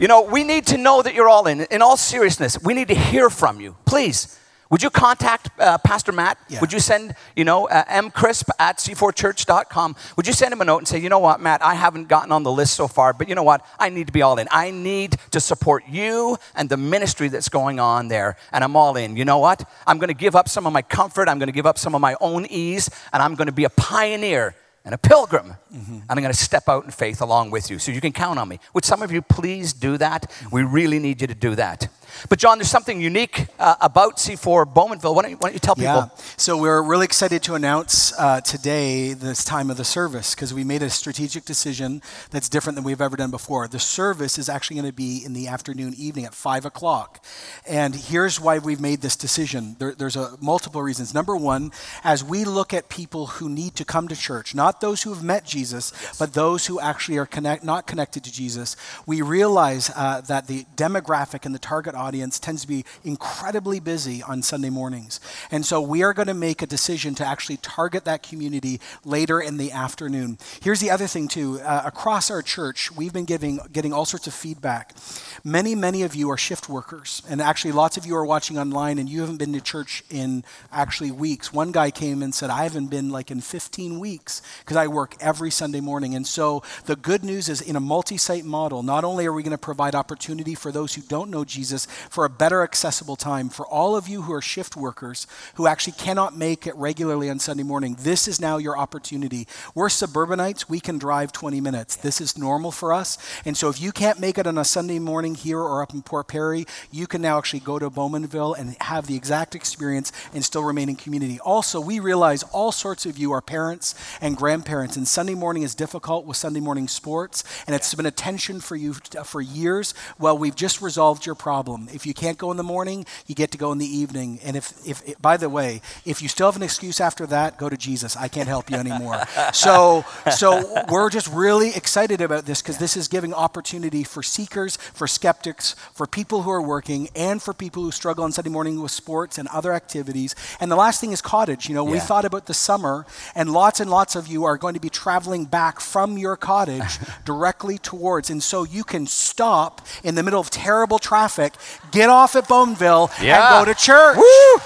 [0.00, 1.60] you know, we need to know that you're all in.
[1.60, 3.76] In all seriousness, we need to hear from you.
[3.84, 4.38] Please,
[4.70, 6.38] would you contact uh, Pastor Matt?
[6.48, 6.60] Yeah.
[6.60, 9.96] Would you send, you know, uh, mcrisp at c4church.com?
[10.16, 12.32] Would you send him a note and say, you know what, Matt, I haven't gotten
[12.32, 13.66] on the list so far, but you know what?
[13.78, 14.48] I need to be all in.
[14.50, 18.96] I need to support you and the ministry that's going on there, and I'm all
[18.96, 19.18] in.
[19.18, 19.68] You know what?
[19.86, 21.94] I'm going to give up some of my comfort, I'm going to give up some
[21.94, 25.54] of my own ease, and I'm going to be a pioneer and a pilgrim.
[25.72, 27.78] And I'm going to step out in faith along with you.
[27.78, 28.60] So you can count on me.
[28.74, 30.30] Would some of you please do that?
[30.50, 31.88] We really need you to do that.
[32.28, 35.14] But, John, there's something unique uh, about C4 Bowmanville.
[35.14, 35.92] Why don't, you, why don't you tell people?
[35.92, 36.08] Yeah.
[36.36, 40.64] So we're really excited to announce uh, today this time of the service because we
[40.64, 43.68] made a strategic decision that's different than we've ever done before.
[43.68, 47.24] The service is actually going to be in the afternoon, evening at five o'clock,
[47.66, 49.76] and here's why we've made this decision.
[49.78, 51.14] There, there's a multiple reasons.
[51.14, 51.72] Number one,
[52.04, 55.22] as we look at people who need to come to church, not those who have
[55.22, 60.20] met Jesus, but those who actually are connect, not connected to Jesus, we realize uh,
[60.22, 64.68] that the demographic and the target audience audience tends to be incredibly busy on Sunday
[64.68, 65.20] mornings.
[65.52, 69.40] And so we are going to make a decision to actually target that community later
[69.40, 70.36] in the afternoon.
[70.60, 71.60] Here's the other thing, too.
[71.60, 74.96] Uh, across our church, we've been giving, getting all sorts of feedback.
[75.44, 77.22] Many, many of you are shift workers.
[77.28, 80.42] And actually, lots of you are watching online and you haven't been to church in
[80.72, 81.52] actually weeks.
[81.52, 85.14] One guy came and said, I haven't been like in 15 weeks because I work
[85.20, 86.16] every Sunday morning.
[86.16, 89.44] And so the good news is in a multi site model, not only are we
[89.44, 93.48] going to provide opportunity for those who don't know Jesus for a better accessible time,
[93.48, 97.38] for all of you who are shift workers who actually cannot make it regularly on
[97.38, 99.46] Sunday morning, this is now your opportunity.
[99.74, 101.96] We're suburbanites, we can drive 20 minutes.
[101.96, 103.18] This is normal for us.
[103.44, 106.02] And so if you can't make it on a Sunday morning here or up in
[106.02, 110.44] Port Perry, you can now actually go to Bowmanville and have the exact experience and
[110.44, 111.38] still remain in community.
[111.40, 115.74] Also, we realize all sorts of you are parents and grandparents, and Sunday morning is
[115.74, 119.94] difficult with Sunday morning sports, and it's been a tension for you uh, for years.
[120.18, 121.79] Well, we've just resolved your problem.
[121.92, 124.40] If you can't go in the morning, you get to go in the evening.
[124.44, 127.68] And if, if by the way, if you still have an excuse after that, go
[127.68, 128.16] to Jesus.
[128.16, 129.22] I can't help you anymore.
[129.52, 134.76] so, so we're just really excited about this because this is giving opportunity for seekers,
[134.76, 138.80] for skeptics, for people who are working, and for people who struggle on Sunday morning
[138.80, 140.34] with sports and other activities.
[140.60, 141.68] And the last thing is cottage.
[141.68, 141.92] You know, yeah.
[141.92, 144.90] we thought about the summer, and lots and lots of you are going to be
[144.90, 148.30] traveling back from your cottage directly towards.
[148.30, 151.54] And so you can stop in the middle of terrible traffic,
[151.90, 153.58] get off at Bowmanville, yeah.
[153.58, 154.16] and go to church.
[154.16, 154.62] Woo!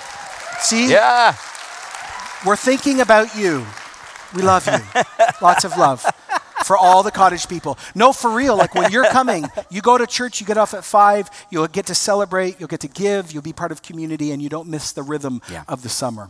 [0.60, 0.90] See?
[0.90, 1.36] Yeah.
[2.46, 3.64] We're thinking about you.
[4.34, 5.02] We love you.
[5.40, 6.04] Lots of love
[6.64, 7.78] for all the cottage people.
[7.94, 8.56] No, for real.
[8.56, 11.86] Like when you're coming, you go to church, you get off at five, you'll get
[11.86, 14.92] to celebrate, you'll get to give, you'll be part of community, and you don't miss
[14.92, 15.64] the rhythm yeah.
[15.68, 16.28] of the summer.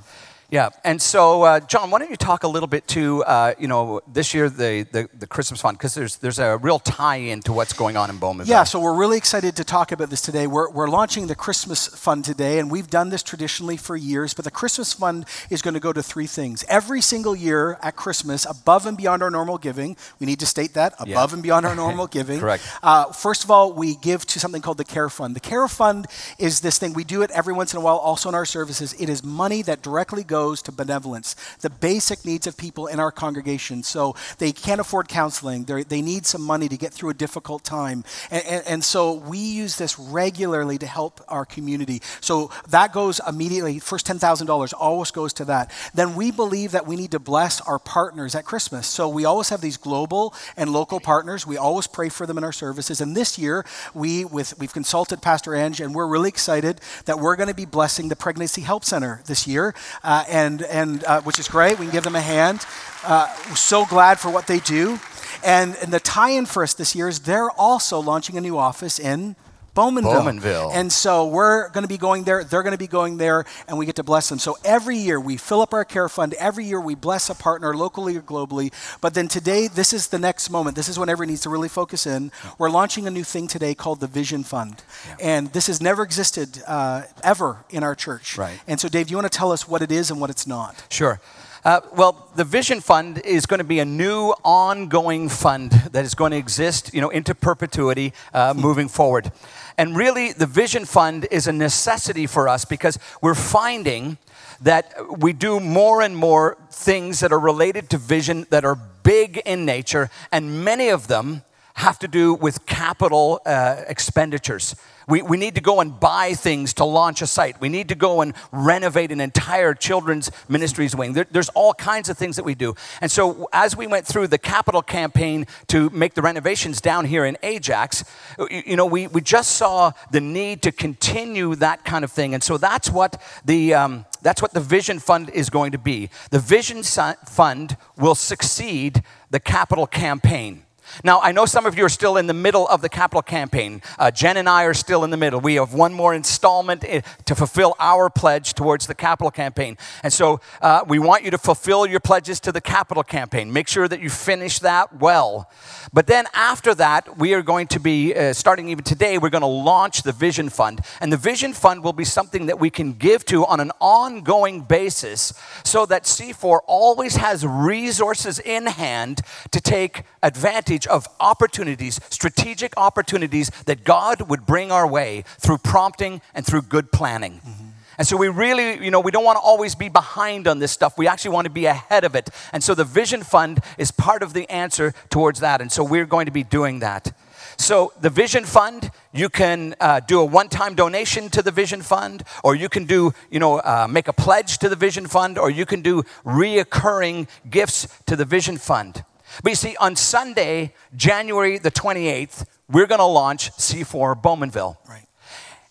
[0.54, 3.66] Yeah, and so uh, John, why don't you talk a little bit to uh, you
[3.66, 7.52] know this year the the, the Christmas fund because there's there's a real tie-in to
[7.52, 8.46] what's going on in Bowman.
[8.46, 10.46] Yeah, so we're really excited to talk about this today.
[10.46, 14.32] We're we're launching the Christmas fund today, and we've done this traditionally for years.
[14.32, 17.96] But the Christmas fund is going to go to three things every single year at
[17.96, 19.96] Christmas, above and beyond our normal giving.
[20.20, 21.34] We need to state that above yeah.
[21.34, 22.38] and beyond our normal giving.
[22.38, 22.62] Correct.
[22.80, 25.34] Uh, first of all, we give to something called the Care Fund.
[25.34, 26.06] The Care Fund
[26.38, 28.94] is this thing we do it every once in a while, also in our services.
[29.00, 33.10] It is money that directly goes to benevolence the basic needs of people in our
[33.10, 33.82] congregation.
[33.82, 37.64] So they can't afford counseling, They're, they need some money to get through a difficult
[37.64, 38.04] time.
[38.30, 42.02] And, and, and so we use this regularly to help our community.
[42.20, 45.70] So that goes immediately, first $10,000 always goes to that.
[45.94, 48.86] Then we believe that we need to bless our partners at Christmas.
[48.86, 51.46] So we always have these global and local partners.
[51.46, 53.00] We always pray for them in our services.
[53.00, 53.64] And this year,
[53.94, 57.64] we, with, we've consulted Pastor Ange, and we're really excited that we're going to be
[57.64, 59.74] blessing the Pregnancy Help Center this year.
[60.02, 61.78] Uh, and and uh, which is great.
[61.78, 62.66] We can give them a hand.
[63.04, 64.98] Uh, so glad for what they do.
[65.42, 68.56] And, and the tie in for us this year is they're also launching a new
[68.56, 69.36] office in
[69.74, 70.40] Bowmanville.
[70.40, 70.70] Bowmanville.
[70.72, 73.76] And so we're going to be going there, they're going to be going there, and
[73.76, 74.38] we get to bless them.
[74.38, 76.34] So every year we fill up our care fund.
[76.34, 78.72] Every year we bless a partner locally or globally.
[79.00, 80.76] But then today, this is the next moment.
[80.76, 82.30] This is when everyone needs to really focus in.
[82.58, 84.82] We're launching a new thing today called the Vision Fund.
[85.08, 85.16] Yeah.
[85.20, 88.38] And this has never existed uh, ever in our church.
[88.38, 88.60] Right.
[88.68, 90.84] And so, Dave, you want to tell us what it is and what it's not?
[90.90, 91.20] Sure.
[91.64, 96.14] Uh, well, the Vision Fund is going to be a new ongoing fund that is
[96.14, 99.32] going to exist, you know, into perpetuity uh, moving forward.
[99.76, 104.18] And really, the Vision Fund is a necessity for us because we're finding
[104.60, 109.38] that we do more and more things that are related to vision that are big
[109.44, 111.42] in nature, and many of them
[111.74, 114.76] have to do with capital uh, expenditures.
[115.08, 117.60] We, we need to go and buy things to launch a site.
[117.60, 121.12] We need to go and renovate an entire children's ministries wing.
[121.12, 122.74] There, there's all kinds of things that we do.
[123.00, 127.24] And so, as we went through the capital campaign to make the renovations down here
[127.24, 128.04] in Ajax,
[128.38, 132.34] you, you know, we, we just saw the need to continue that kind of thing.
[132.34, 136.10] And so, that's what the, um, that's what the Vision Fund is going to be.
[136.30, 140.63] The Vision Fund will succeed the capital campaign.
[141.02, 143.82] Now, I know some of you are still in the middle of the capital campaign.
[143.98, 145.40] Uh, Jen and I are still in the middle.
[145.40, 149.76] We have one more installment eh, to fulfill our pledge towards the capital campaign.
[150.02, 153.52] And so uh, we want you to fulfill your pledges to the capital campaign.
[153.52, 155.50] Make sure that you finish that well.
[155.92, 159.42] But then after that, we are going to be, uh, starting even today, we're going
[159.42, 160.80] to launch the Vision Fund.
[161.00, 164.62] And the Vision Fund will be something that we can give to on an ongoing
[164.62, 165.32] basis
[165.64, 169.20] so that C4 always has resources in hand
[169.50, 175.58] to take advantage advantage of opportunities, strategic opportunities that God would bring our way through
[175.58, 177.40] prompting and through good planning.
[177.40, 177.68] Mm-hmm.
[177.96, 180.72] And so we really, you know, we don't want to always be behind on this
[180.72, 180.98] stuff.
[180.98, 182.28] We actually want to be ahead of it.
[182.52, 185.60] And so the Vision Fund is part of the answer towards that.
[185.60, 187.12] And so we're going to be doing that.
[187.56, 191.82] So, the Vision Fund, you can uh, do a one time donation to the Vision
[191.82, 195.38] Fund, or you can do, you know, uh, make a pledge to the Vision Fund,
[195.38, 199.04] or you can do reoccurring gifts to the Vision Fund.
[199.42, 204.78] But you see, on Sunday, January the 28th, we're going to launch C4 Bowmanville.
[204.88, 205.06] Right.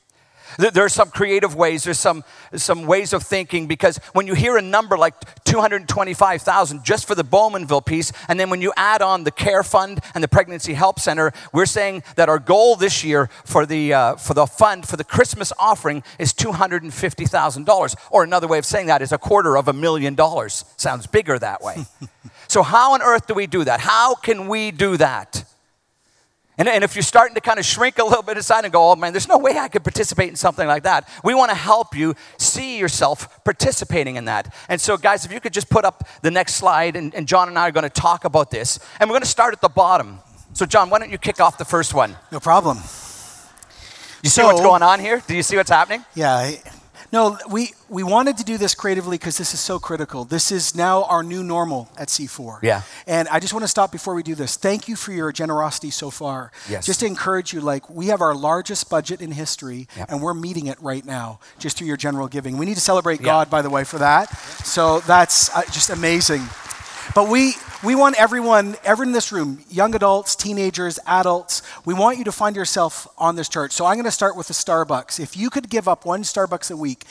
[0.59, 4.63] There's some creative ways, there's some, some ways of thinking because when you hear a
[4.63, 9.31] number like 225,000 just for the Bowmanville piece, and then when you add on the
[9.31, 13.67] Care Fund and the Pregnancy Help Center, we're saying that our goal this year for
[13.67, 17.97] the, uh, for the fund, for the Christmas offering, is $250,000.
[18.11, 20.65] Or another way of saying that is a quarter of a million dollars.
[20.77, 21.85] Sounds bigger that way.
[22.49, 23.81] so, how on earth do we do that?
[23.81, 25.46] How can we do that?
[26.59, 28.91] And, and if you're starting to kind of shrink a little bit inside and go,
[28.91, 31.55] oh man, there's no way I could participate in something like that, we want to
[31.55, 34.55] help you see yourself participating in that.
[34.69, 37.49] And so, guys, if you could just put up the next slide, and, and John
[37.49, 38.79] and I are going to talk about this.
[39.01, 40.21] And we're going to start at the bottom.
[40.55, 42.17] So, John, why don't you kick off the first one?
[42.33, 42.79] No problem.
[44.23, 45.23] You see so, what's going on here?
[45.27, 46.05] Do you see what's happening?
[46.15, 46.53] Yeah.
[47.17, 50.27] No, we, we wanted to do this creatively because this is so critical.
[50.27, 52.63] This is now our new normal at C4.
[52.63, 52.83] Yeah.
[53.07, 54.59] And I just want to stop before we do this.
[54.59, 56.53] Thank you for your generosity so far.
[56.69, 56.85] Yes.
[56.85, 60.11] Just to encourage you, like, we have our largest budget in history, yep.
[60.11, 62.59] and we're meeting it right now just through your general giving.
[62.59, 64.27] We need to celebrate God, by the way, for that.
[64.63, 66.43] So that's uh, just amazing.
[67.15, 67.55] But we,
[67.85, 72.33] we want everyone, everyone in this room, young adults, teenagers, adults, we want you to
[72.33, 73.73] find yourself on this chart.
[73.73, 75.21] So I'm going to start with the Starbucks.
[75.21, 77.05] If you could give up one Starbucks a week,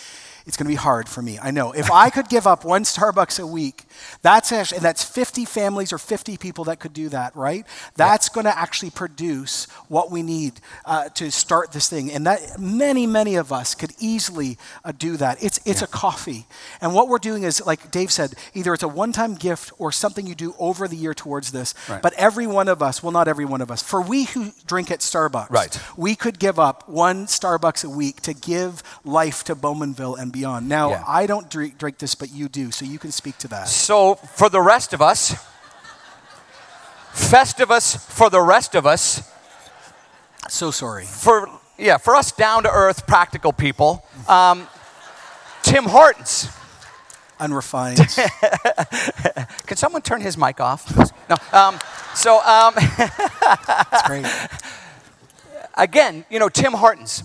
[0.46, 1.40] it's going to be hard for me.
[1.42, 1.72] I know.
[1.72, 3.84] If I could give up one Starbucks a week,
[4.22, 7.66] that's actually, and that's 50 families or 50 people that could do that, right?
[7.96, 12.12] That's going to actually produce what we need uh, to start this thing.
[12.12, 15.44] And that many, many of us could easily uh, do that.
[15.44, 15.86] It's, it's yeah.
[15.86, 16.46] a coffee.
[16.80, 19.92] And what we're doing is, like Dave said, either it's a one time gift or
[19.92, 21.74] something you do over the year towards this.
[21.90, 22.04] Right.
[22.04, 24.92] But every one of us, well, not every one of us, for we who drink
[24.92, 25.80] at Starbucks, right.
[25.98, 30.68] we could give up one Starbucks a week to give life to Bowmanville and beyond.
[30.68, 31.04] Now, yeah.
[31.08, 33.68] I don't drink, drink this, but you do, so you can speak to that.
[33.68, 35.36] So, for the rest of us,
[37.16, 39.32] Festivus for the rest of us.
[40.50, 41.06] So sorry.
[41.06, 44.06] For yeah, for us down to earth, practical people.
[44.28, 44.68] Um,
[45.64, 46.50] Tim Hortons.
[47.40, 47.98] Unrefined.
[49.66, 50.86] Can someone turn his mic off?
[51.30, 51.36] No.
[51.52, 51.80] Um,
[52.14, 52.40] so.
[52.42, 54.26] Um, That's great.
[55.78, 57.24] Again, you know, Tim Hortons.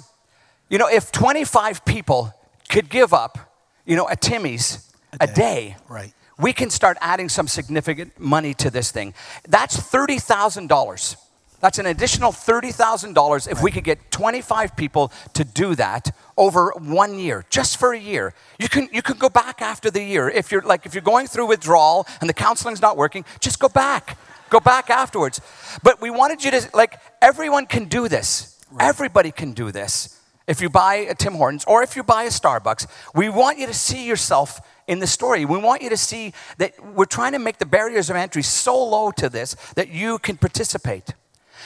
[0.68, 2.32] You know, if 25 people
[2.70, 3.38] could give up,
[3.84, 6.12] you know, a Timmy's a day, a day right.
[6.38, 9.12] we can start adding some significant money to this thing.
[9.48, 11.16] That's $30,000.
[11.60, 13.62] That's an additional $30,000 if right.
[13.62, 18.32] we could get 25 people to do that over one year, just for a year.
[18.58, 20.30] You can, you can go back after the year.
[20.30, 23.68] If you're like if you're going through withdrawal and the counseling's not working, just go
[23.68, 24.16] back.
[24.48, 25.40] Go back afterwards.
[25.82, 28.58] But we wanted you to like everyone can do this.
[28.70, 28.88] Right.
[28.88, 30.19] Everybody can do this
[30.50, 33.68] if you buy a Tim Hortons or if you buy a Starbucks, we want you
[33.68, 35.44] to see yourself in the story.
[35.44, 38.84] We want you to see that we're trying to make the barriers of entry so
[38.84, 41.14] low to this that you can participate.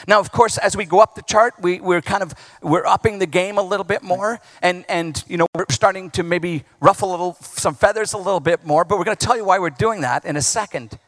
[0.06, 3.20] Now, of course, as we go up the chart, we, we're kind of we're upping
[3.20, 7.08] the game a little bit more, and and you know we're starting to maybe ruffle
[7.08, 8.84] a little some feathers a little bit more.
[8.84, 10.98] But we're going to tell you why we're doing that in a second.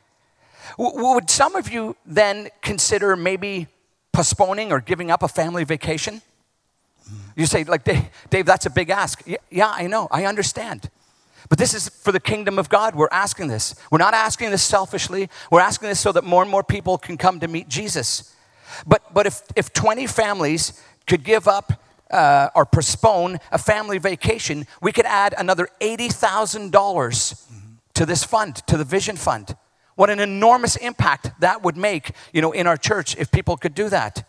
[0.78, 3.66] W- would some of you then consider maybe
[4.12, 6.22] postponing or giving up a family vacation?
[7.36, 9.22] You say, like, Dave, that's a big ask.
[9.26, 10.90] Yeah, yeah, I know, I understand.
[11.48, 12.94] But this is for the kingdom of God.
[12.94, 13.74] We're asking this.
[13.90, 15.28] We're not asking this selfishly.
[15.50, 18.34] We're asking this so that more and more people can come to meet Jesus.
[18.86, 24.66] But, but if, if 20 families could give up uh, or postpone a family vacation,
[24.80, 27.42] we could add another $80,000
[27.94, 29.56] to this fund, to the Vision Fund.
[29.94, 33.74] What an enormous impact that would make, you know, in our church if people could
[33.74, 34.28] do that.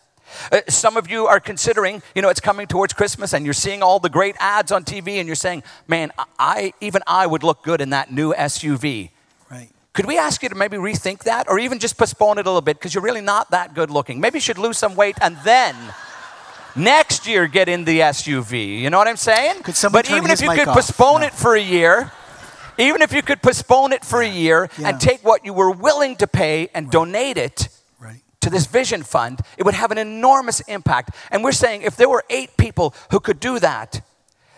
[0.51, 3.81] Uh, some of you are considering, you know, it's coming towards Christmas and you're seeing
[3.81, 7.63] all the great ads on TV and you're saying, man, I, even I would look
[7.63, 9.11] good in that new SUV.
[9.49, 9.69] Right.
[9.93, 12.61] Could we ask you to maybe rethink that or even just postpone it a little
[12.61, 14.19] bit because you're really not that good looking?
[14.19, 15.75] Maybe you should lose some weight and then
[16.75, 18.79] next year get in the SUV.
[18.79, 19.63] You know what I'm saying?
[19.63, 20.75] Could but even if you could off?
[20.75, 21.27] postpone no.
[21.27, 22.11] it for a year,
[22.77, 24.89] Even if you could postpone it for a year Yeah.
[24.89, 27.76] and take what you were willing to pay and donate it Right.
[28.41, 31.15] To this vision fund, it would have an enormous impact.
[31.31, 34.01] And we're saying if there were eight people who could do that,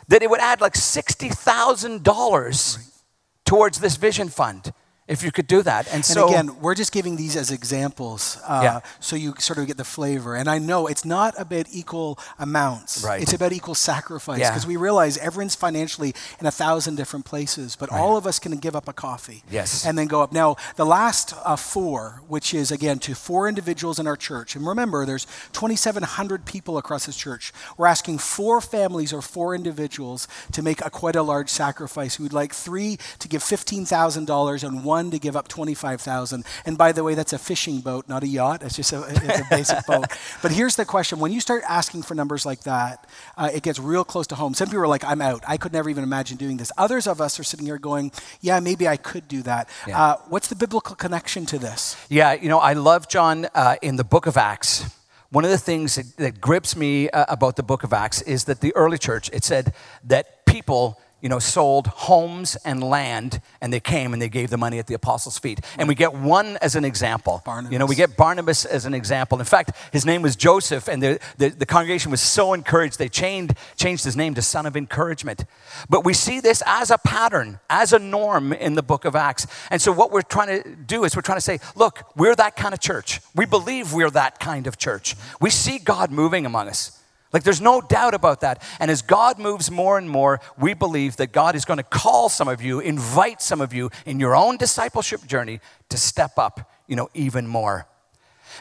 [0.08, 3.02] that it would add like $60,000
[3.46, 4.72] towards this vision fund
[5.10, 5.86] if you could do that.
[5.88, 8.80] And And so, again, we're just giving these as examples uh, Yeah.
[9.02, 10.36] so you sort of get the flavor.
[10.36, 13.22] And I know it's not about equal amounts, Right.
[13.22, 14.50] it's about equal sacrifice Yeah.
[14.52, 18.56] because we realize everyone's financially in a thousand different places, but all of us can
[18.58, 19.86] give up a coffee Yes.
[19.86, 20.32] and then go up.
[20.32, 24.66] Now, the last uh, four, which is again to four individuals in our church, and
[24.66, 27.52] remember, there's 2,700 people across this church.
[27.78, 32.20] We're asking four families or four individuals to make a quite a large sacrifice.
[32.20, 36.46] We'd like three to give $15,000 and one to give up 25,000.
[36.66, 38.64] And by the way, that's a fishing boat, not a yacht.
[38.64, 40.06] It's just a, it's a basic boat.
[40.42, 43.80] But here's the question: When you start asking for numbers like that, uh, it gets
[43.80, 44.54] real close to home.
[44.54, 45.44] Some people are like, "I'm out.
[45.48, 48.60] I could never even imagine doing this." Others of us are sitting here going, "Yeah,
[48.60, 50.02] maybe I could do that." Yeah.
[50.02, 51.96] Uh, what's the biblical connection to this?
[52.10, 54.86] Yeah, you know, I love John uh, in the book of Acts.
[55.32, 58.46] One of the things that, that grips me uh, about the book of Acts is
[58.46, 59.74] that the early church, it said
[60.06, 64.58] that people, you know, sold homes and land and they came and they gave the
[64.58, 65.60] money at the apostles' feet.
[65.78, 67.42] And we get one as an example.
[67.46, 67.72] Barnabas.
[67.72, 69.40] You know, we get Barnabas as an example.
[69.40, 73.10] In fact, his name was Joseph, and the, the, the congregation was so encouraged, they
[73.10, 75.46] changed, changed his name to Son of Encouragement.
[75.90, 79.48] But we see this as a pattern, as a norm in the book of Acts.
[79.72, 82.56] And so, what we're trying to do is we're trying to say, look, we're that
[82.56, 83.22] kind of church.
[83.36, 85.16] We believe we're that kind of church.
[85.42, 86.99] We see God moving among us.
[87.32, 88.64] Like, there's no doubt about that.
[88.80, 92.28] And as God moves more and more, we believe that God is going to call
[92.28, 95.60] some of you, invite some of you in your own discipleship journey
[95.90, 97.86] to step up, you know, even more.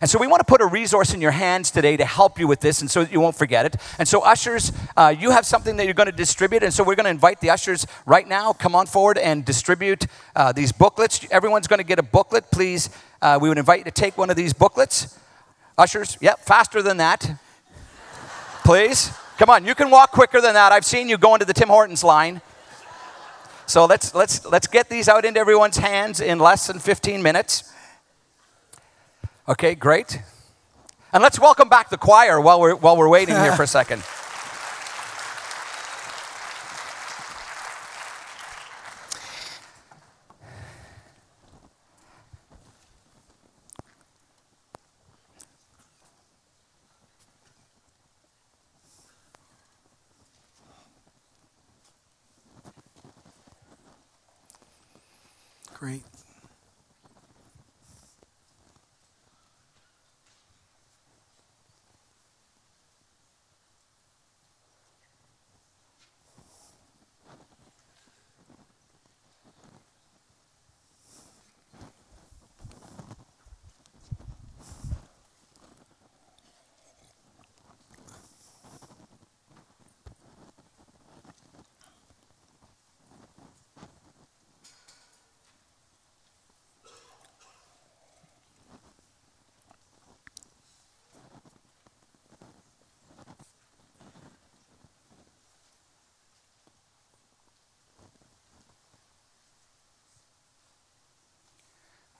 [0.00, 2.46] And so we want to put a resource in your hands today to help you
[2.46, 3.76] with this and so that you won't forget it.
[3.98, 6.62] And so, ushers, uh, you have something that you're going to distribute.
[6.62, 10.06] And so, we're going to invite the ushers right now, come on forward and distribute
[10.36, 11.26] uh, these booklets.
[11.30, 12.50] Everyone's going to get a booklet.
[12.52, 12.90] Please,
[13.22, 15.18] uh, we would invite you to take one of these booklets.
[15.76, 17.38] Ushers, yep, faster than that.
[18.68, 19.10] Please.
[19.38, 20.72] Come on, you can walk quicker than that.
[20.72, 22.42] I've seen you going to the Tim Hortons line.
[23.64, 27.72] So let's let's let's get these out into everyone's hands in less than 15 minutes.
[29.48, 30.20] Okay, great.
[31.14, 34.02] And let's welcome back the choir while we're while we're waiting here for a second.
[55.78, 56.07] Great.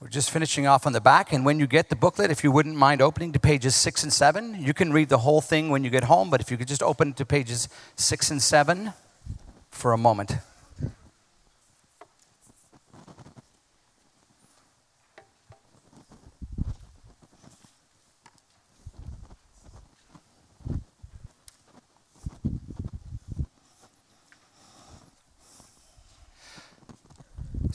[0.09, 2.51] We're just finishing off on the back, and when you get the booklet, if you
[2.51, 5.83] wouldn't mind opening to pages six and seven, you can read the whole thing when
[5.83, 8.93] you get home, but if you could just open to pages six and seven
[9.69, 10.31] for a moment.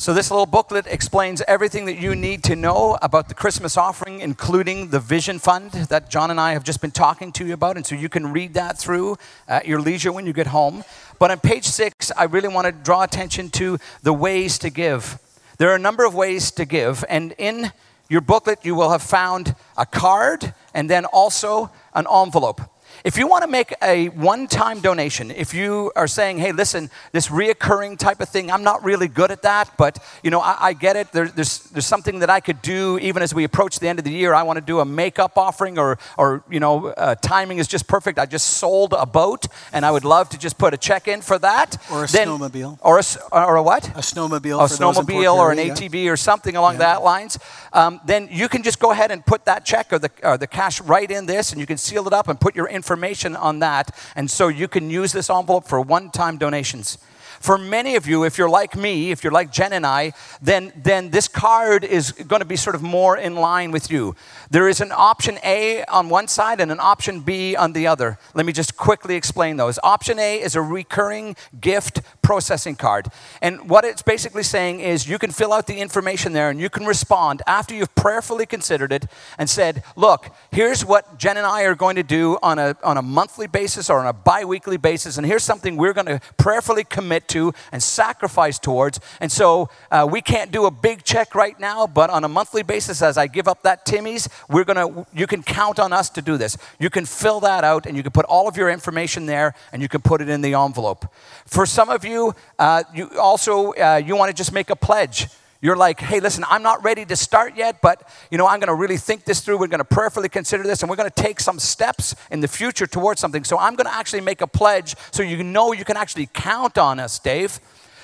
[0.04, 4.20] So, this little booklet explains everything that you need to know about the Christmas offering,
[4.20, 7.76] including the Vision Fund that John and I have just been talking to you about.
[7.76, 9.16] And so you can read that through
[9.48, 10.84] at your leisure when you get home.
[11.18, 15.18] But on page six, I really want to draw attention to the ways to give.
[15.56, 17.02] There are a number of ways to give.
[17.08, 17.72] And in
[18.10, 22.60] your booklet, you will have found a card and then also an envelope.
[23.04, 26.88] If you want to make a one time donation, if you are saying, hey, listen,
[27.12, 30.56] this reoccurring type of thing, I'm not really good at that, but you know, I,
[30.68, 31.12] I get it.
[31.12, 34.06] There, there's, there's something that I could do even as we approach the end of
[34.06, 34.32] the year.
[34.32, 37.86] I want to do a makeup offering, or, or you know, uh, timing is just
[37.86, 38.18] perfect.
[38.18, 41.20] I just sold a boat and I would love to just put a check in
[41.20, 41.76] for that.
[41.92, 42.78] Or a Then- snowmobile.
[42.80, 43.04] Or a,
[43.44, 43.86] or a what?
[43.88, 44.64] A snowmobile.
[44.64, 45.74] a for those in snowmobile or an yeah.
[45.74, 47.38] ATV or something along that lines,
[47.74, 50.46] um, then you can just go ahead and put that check or the, or the
[50.46, 52.93] cash right in this, and you can seal it up and put your information
[53.36, 53.96] on that.
[54.16, 56.98] And so you can use this envelope for one-time donations.
[57.40, 60.72] For many of you, if you're like me, if you're like Jen and I, then,
[60.76, 64.14] then this card is going to be sort of more in line with you.
[64.50, 68.18] There is an option A on one side and an option B on the other.
[68.34, 69.78] Let me just quickly explain those.
[69.82, 73.08] Option A is a recurring gift processing card.
[73.42, 76.70] And what it's basically saying is you can fill out the information there and you
[76.70, 79.06] can respond after you've prayerfully considered it
[79.38, 82.96] and said, Look, here's what Jen and I are going to do on a, on
[82.96, 86.20] a monthly basis or on a bi weekly basis, and here's something we're going to
[86.36, 89.00] prayerfully commit to and sacrifice towards.
[89.20, 92.62] And so uh, we can't do a big check right now, but on a monthly
[92.62, 96.22] basis, as I give up that Timmy's, we're to, you can count on us to
[96.22, 96.56] do this.
[96.78, 99.80] You can fill that out and you can put all of your information there and
[99.80, 101.06] you can put it in the envelope.
[101.46, 105.28] For some of you, uh, you also, uh, you want to just make a pledge
[105.64, 108.68] you're like, hey, listen, I'm not ready to start yet, but you know, I'm going
[108.68, 109.56] to really think this through.
[109.56, 112.48] We're going to prayerfully consider this, and we're going to take some steps in the
[112.48, 113.44] future towards something.
[113.44, 116.76] So I'm going to actually make a pledge so you know you can actually count
[116.76, 117.60] on us, Dave.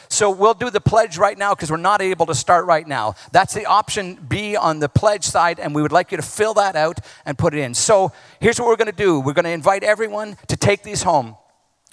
[0.08, 3.14] So we'll do the pledge right now because we're not able to start right now.
[3.30, 6.54] That's the option B on the pledge side, and we would like you to fill
[6.54, 7.74] that out and put it in.
[7.74, 11.02] So here's what we're going to do we're going to invite everyone to take these
[11.02, 11.36] home.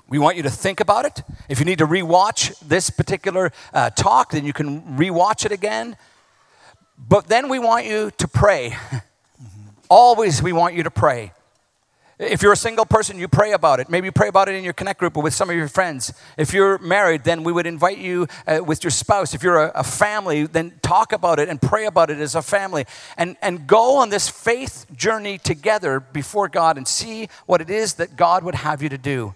[0.09, 1.23] We want you to think about it.
[1.49, 5.97] If you need to rewatch this particular uh, talk, then you can rewatch it again.
[6.97, 8.75] But then we want you to pray.
[9.89, 11.33] Always, we want you to pray.
[12.19, 13.89] If you're a single person, you pray about it.
[13.89, 16.11] Maybe you pray about it in your connect group or with some of your friends.
[16.35, 19.35] If you're married, then we would invite you uh, with your spouse.
[19.35, 22.41] If you're a, a, family, then talk about it and pray about it as a
[22.41, 22.85] family.
[23.17, 27.95] And, and go on this faith journey together before God and see what it is
[27.95, 29.35] that God would have you to do.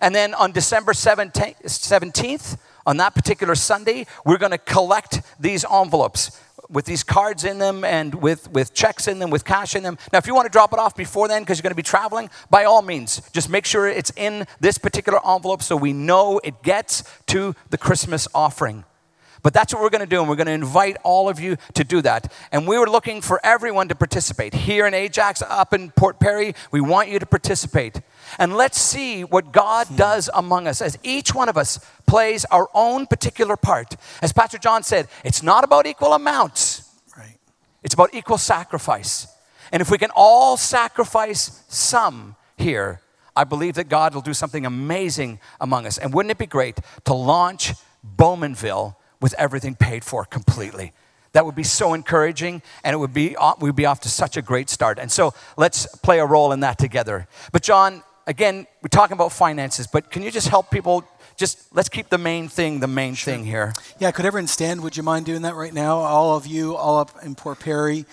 [0.00, 6.38] And then on December 17th, on that particular Sunday, we're going to collect these envelopes
[6.68, 9.98] with these cards in them and with, with checks in them, with cash in them.
[10.12, 11.82] Now, if you want to drop it off before then because you're going to be
[11.82, 16.40] traveling, by all means, just make sure it's in this particular envelope so we know
[16.42, 18.84] it gets to the Christmas offering.
[19.42, 21.56] But that's what we're going to do, and we're going to invite all of you
[21.74, 22.32] to do that.
[22.52, 24.54] And we were looking for everyone to participate.
[24.54, 28.00] Here in Ajax, up in Port Perry, we want you to participate.
[28.38, 32.68] And let's see what God does among us as each one of us plays our
[32.74, 33.96] own particular part.
[34.20, 37.38] As Pastor John said, it's not about equal amounts, right.
[37.82, 39.26] it's about equal sacrifice.
[39.70, 43.00] And if we can all sacrifice some here,
[43.34, 45.96] I believe that God will do something amazing among us.
[45.96, 47.72] And wouldn't it be great to launch
[48.04, 50.92] Bowmanville with everything paid for completely.
[51.32, 54.42] That would be so encouraging, and it would be we'd be off to such a
[54.42, 54.98] great start.
[54.98, 57.26] And so let's play a role in that together.
[57.52, 61.04] But John, again, we're talking about finances, but can you just help people
[61.36, 63.32] just let's keep the main thing the main sure.
[63.32, 63.72] thing here.
[63.98, 64.82] Yeah, could everyone stand?
[64.82, 65.98] Would you mind doing that right now?
[65.98, 68.04] All of you, all up in Port Perry.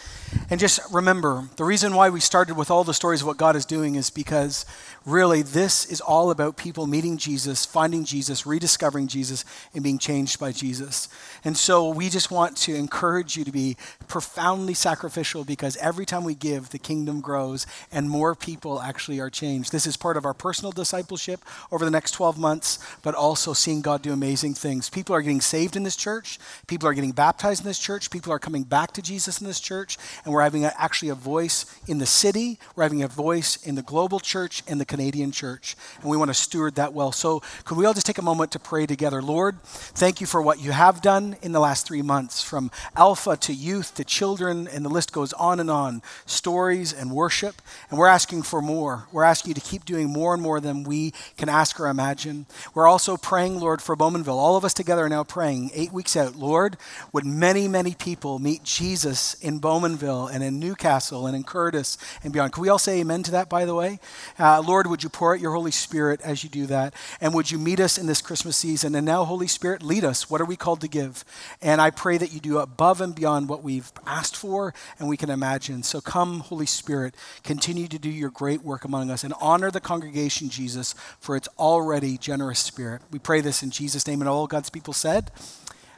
[0.49, 3.55] And just remember, the reason why we started with all the stories of what God
[3.55, 4.65] is doing is because
[5.05, 9.43] really this is all about people meeting Jesus, finding Jesus, rediscovering Jesus,
[9.73, 11.07] and being changed by Jesus.
[11.43, 16.23] And so we just want to encourage you to be profoundly sacrificial because every time
[16.23, 19.71] we give, the kingdom grows and more people actually are changed.
[19.71, 21.41] This is part of our personal discipleship
[21.71, 24.89] over the next 12 months, but also seeing God do amazing things.
[24.89, 28.31] People are getting saved in this church, people are getting baptized in this church, people
[28.31, 31.65] are coming back to Jesus in this church, and we're having a, actually a voice
[31.87, 35.75] in the city, we're having a voice in the global church and the Canadian church,
[36.01, 37.11] and we want to steward that well.
[37.11, 39.21] So, could we all just take a moment to pray together?
[39.21, 43.35] Lord, thank you for what you have done in the last three months, from Alpha
[43.37, 47.61] to youth to children, and the list goes on and on stories and worship.
[47.89, 49.07] And we're asking for more.
[49.11, 52.45] We're asking you to keep doing more and more than we can ask or imagine.
[52.73, 54.27] We're also praying, Lord, for Bowmanville.
[54.29, 56.35] All of us together are now praying eight weeks out.
[56.35, 56.77] Lord,
[57.13, 62.33] would many, many people meet Jesus in Bowmanville and in Newcastle and in Courtice and
[62.33, 62.53] beyond?
[62.53, 63.99] Can we all say amen to that, by the way?
[64.37, 66.93] Uh, Lord, would you pour out your Holy Spirit as you do that?
[67.21, 68.95] And would you meet us in this Christmas season?
[68.95, 70.29] And now, Holy Spirit, lead us.
[70.29, 71.23] What are we called to give?
[71.61, 75.17] And I pray that you do above and beyond what we've asked for and we
[75.17, 75.83] can imagine.
[75.83, 79.79] So come, Holy Spirit, continue to do your great work among us and honor the
[79.79, 82.59] congregation, Jesus, for its already generous
[82.89, 83.01] spirit.
[83.11, 84.21] We pray this in Jesus' name.
[84.21, 85.31] And all God's people said,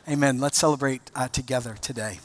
[0.07, 0.39] Amen.
[0.39, 2.19] Let's celebrate uh, together today.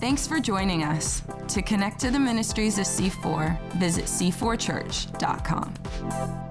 [0.00, 1.22] Thanks for joining us.
[1.48, 6.43] To connect to the ministries of C4, visit c4church.com.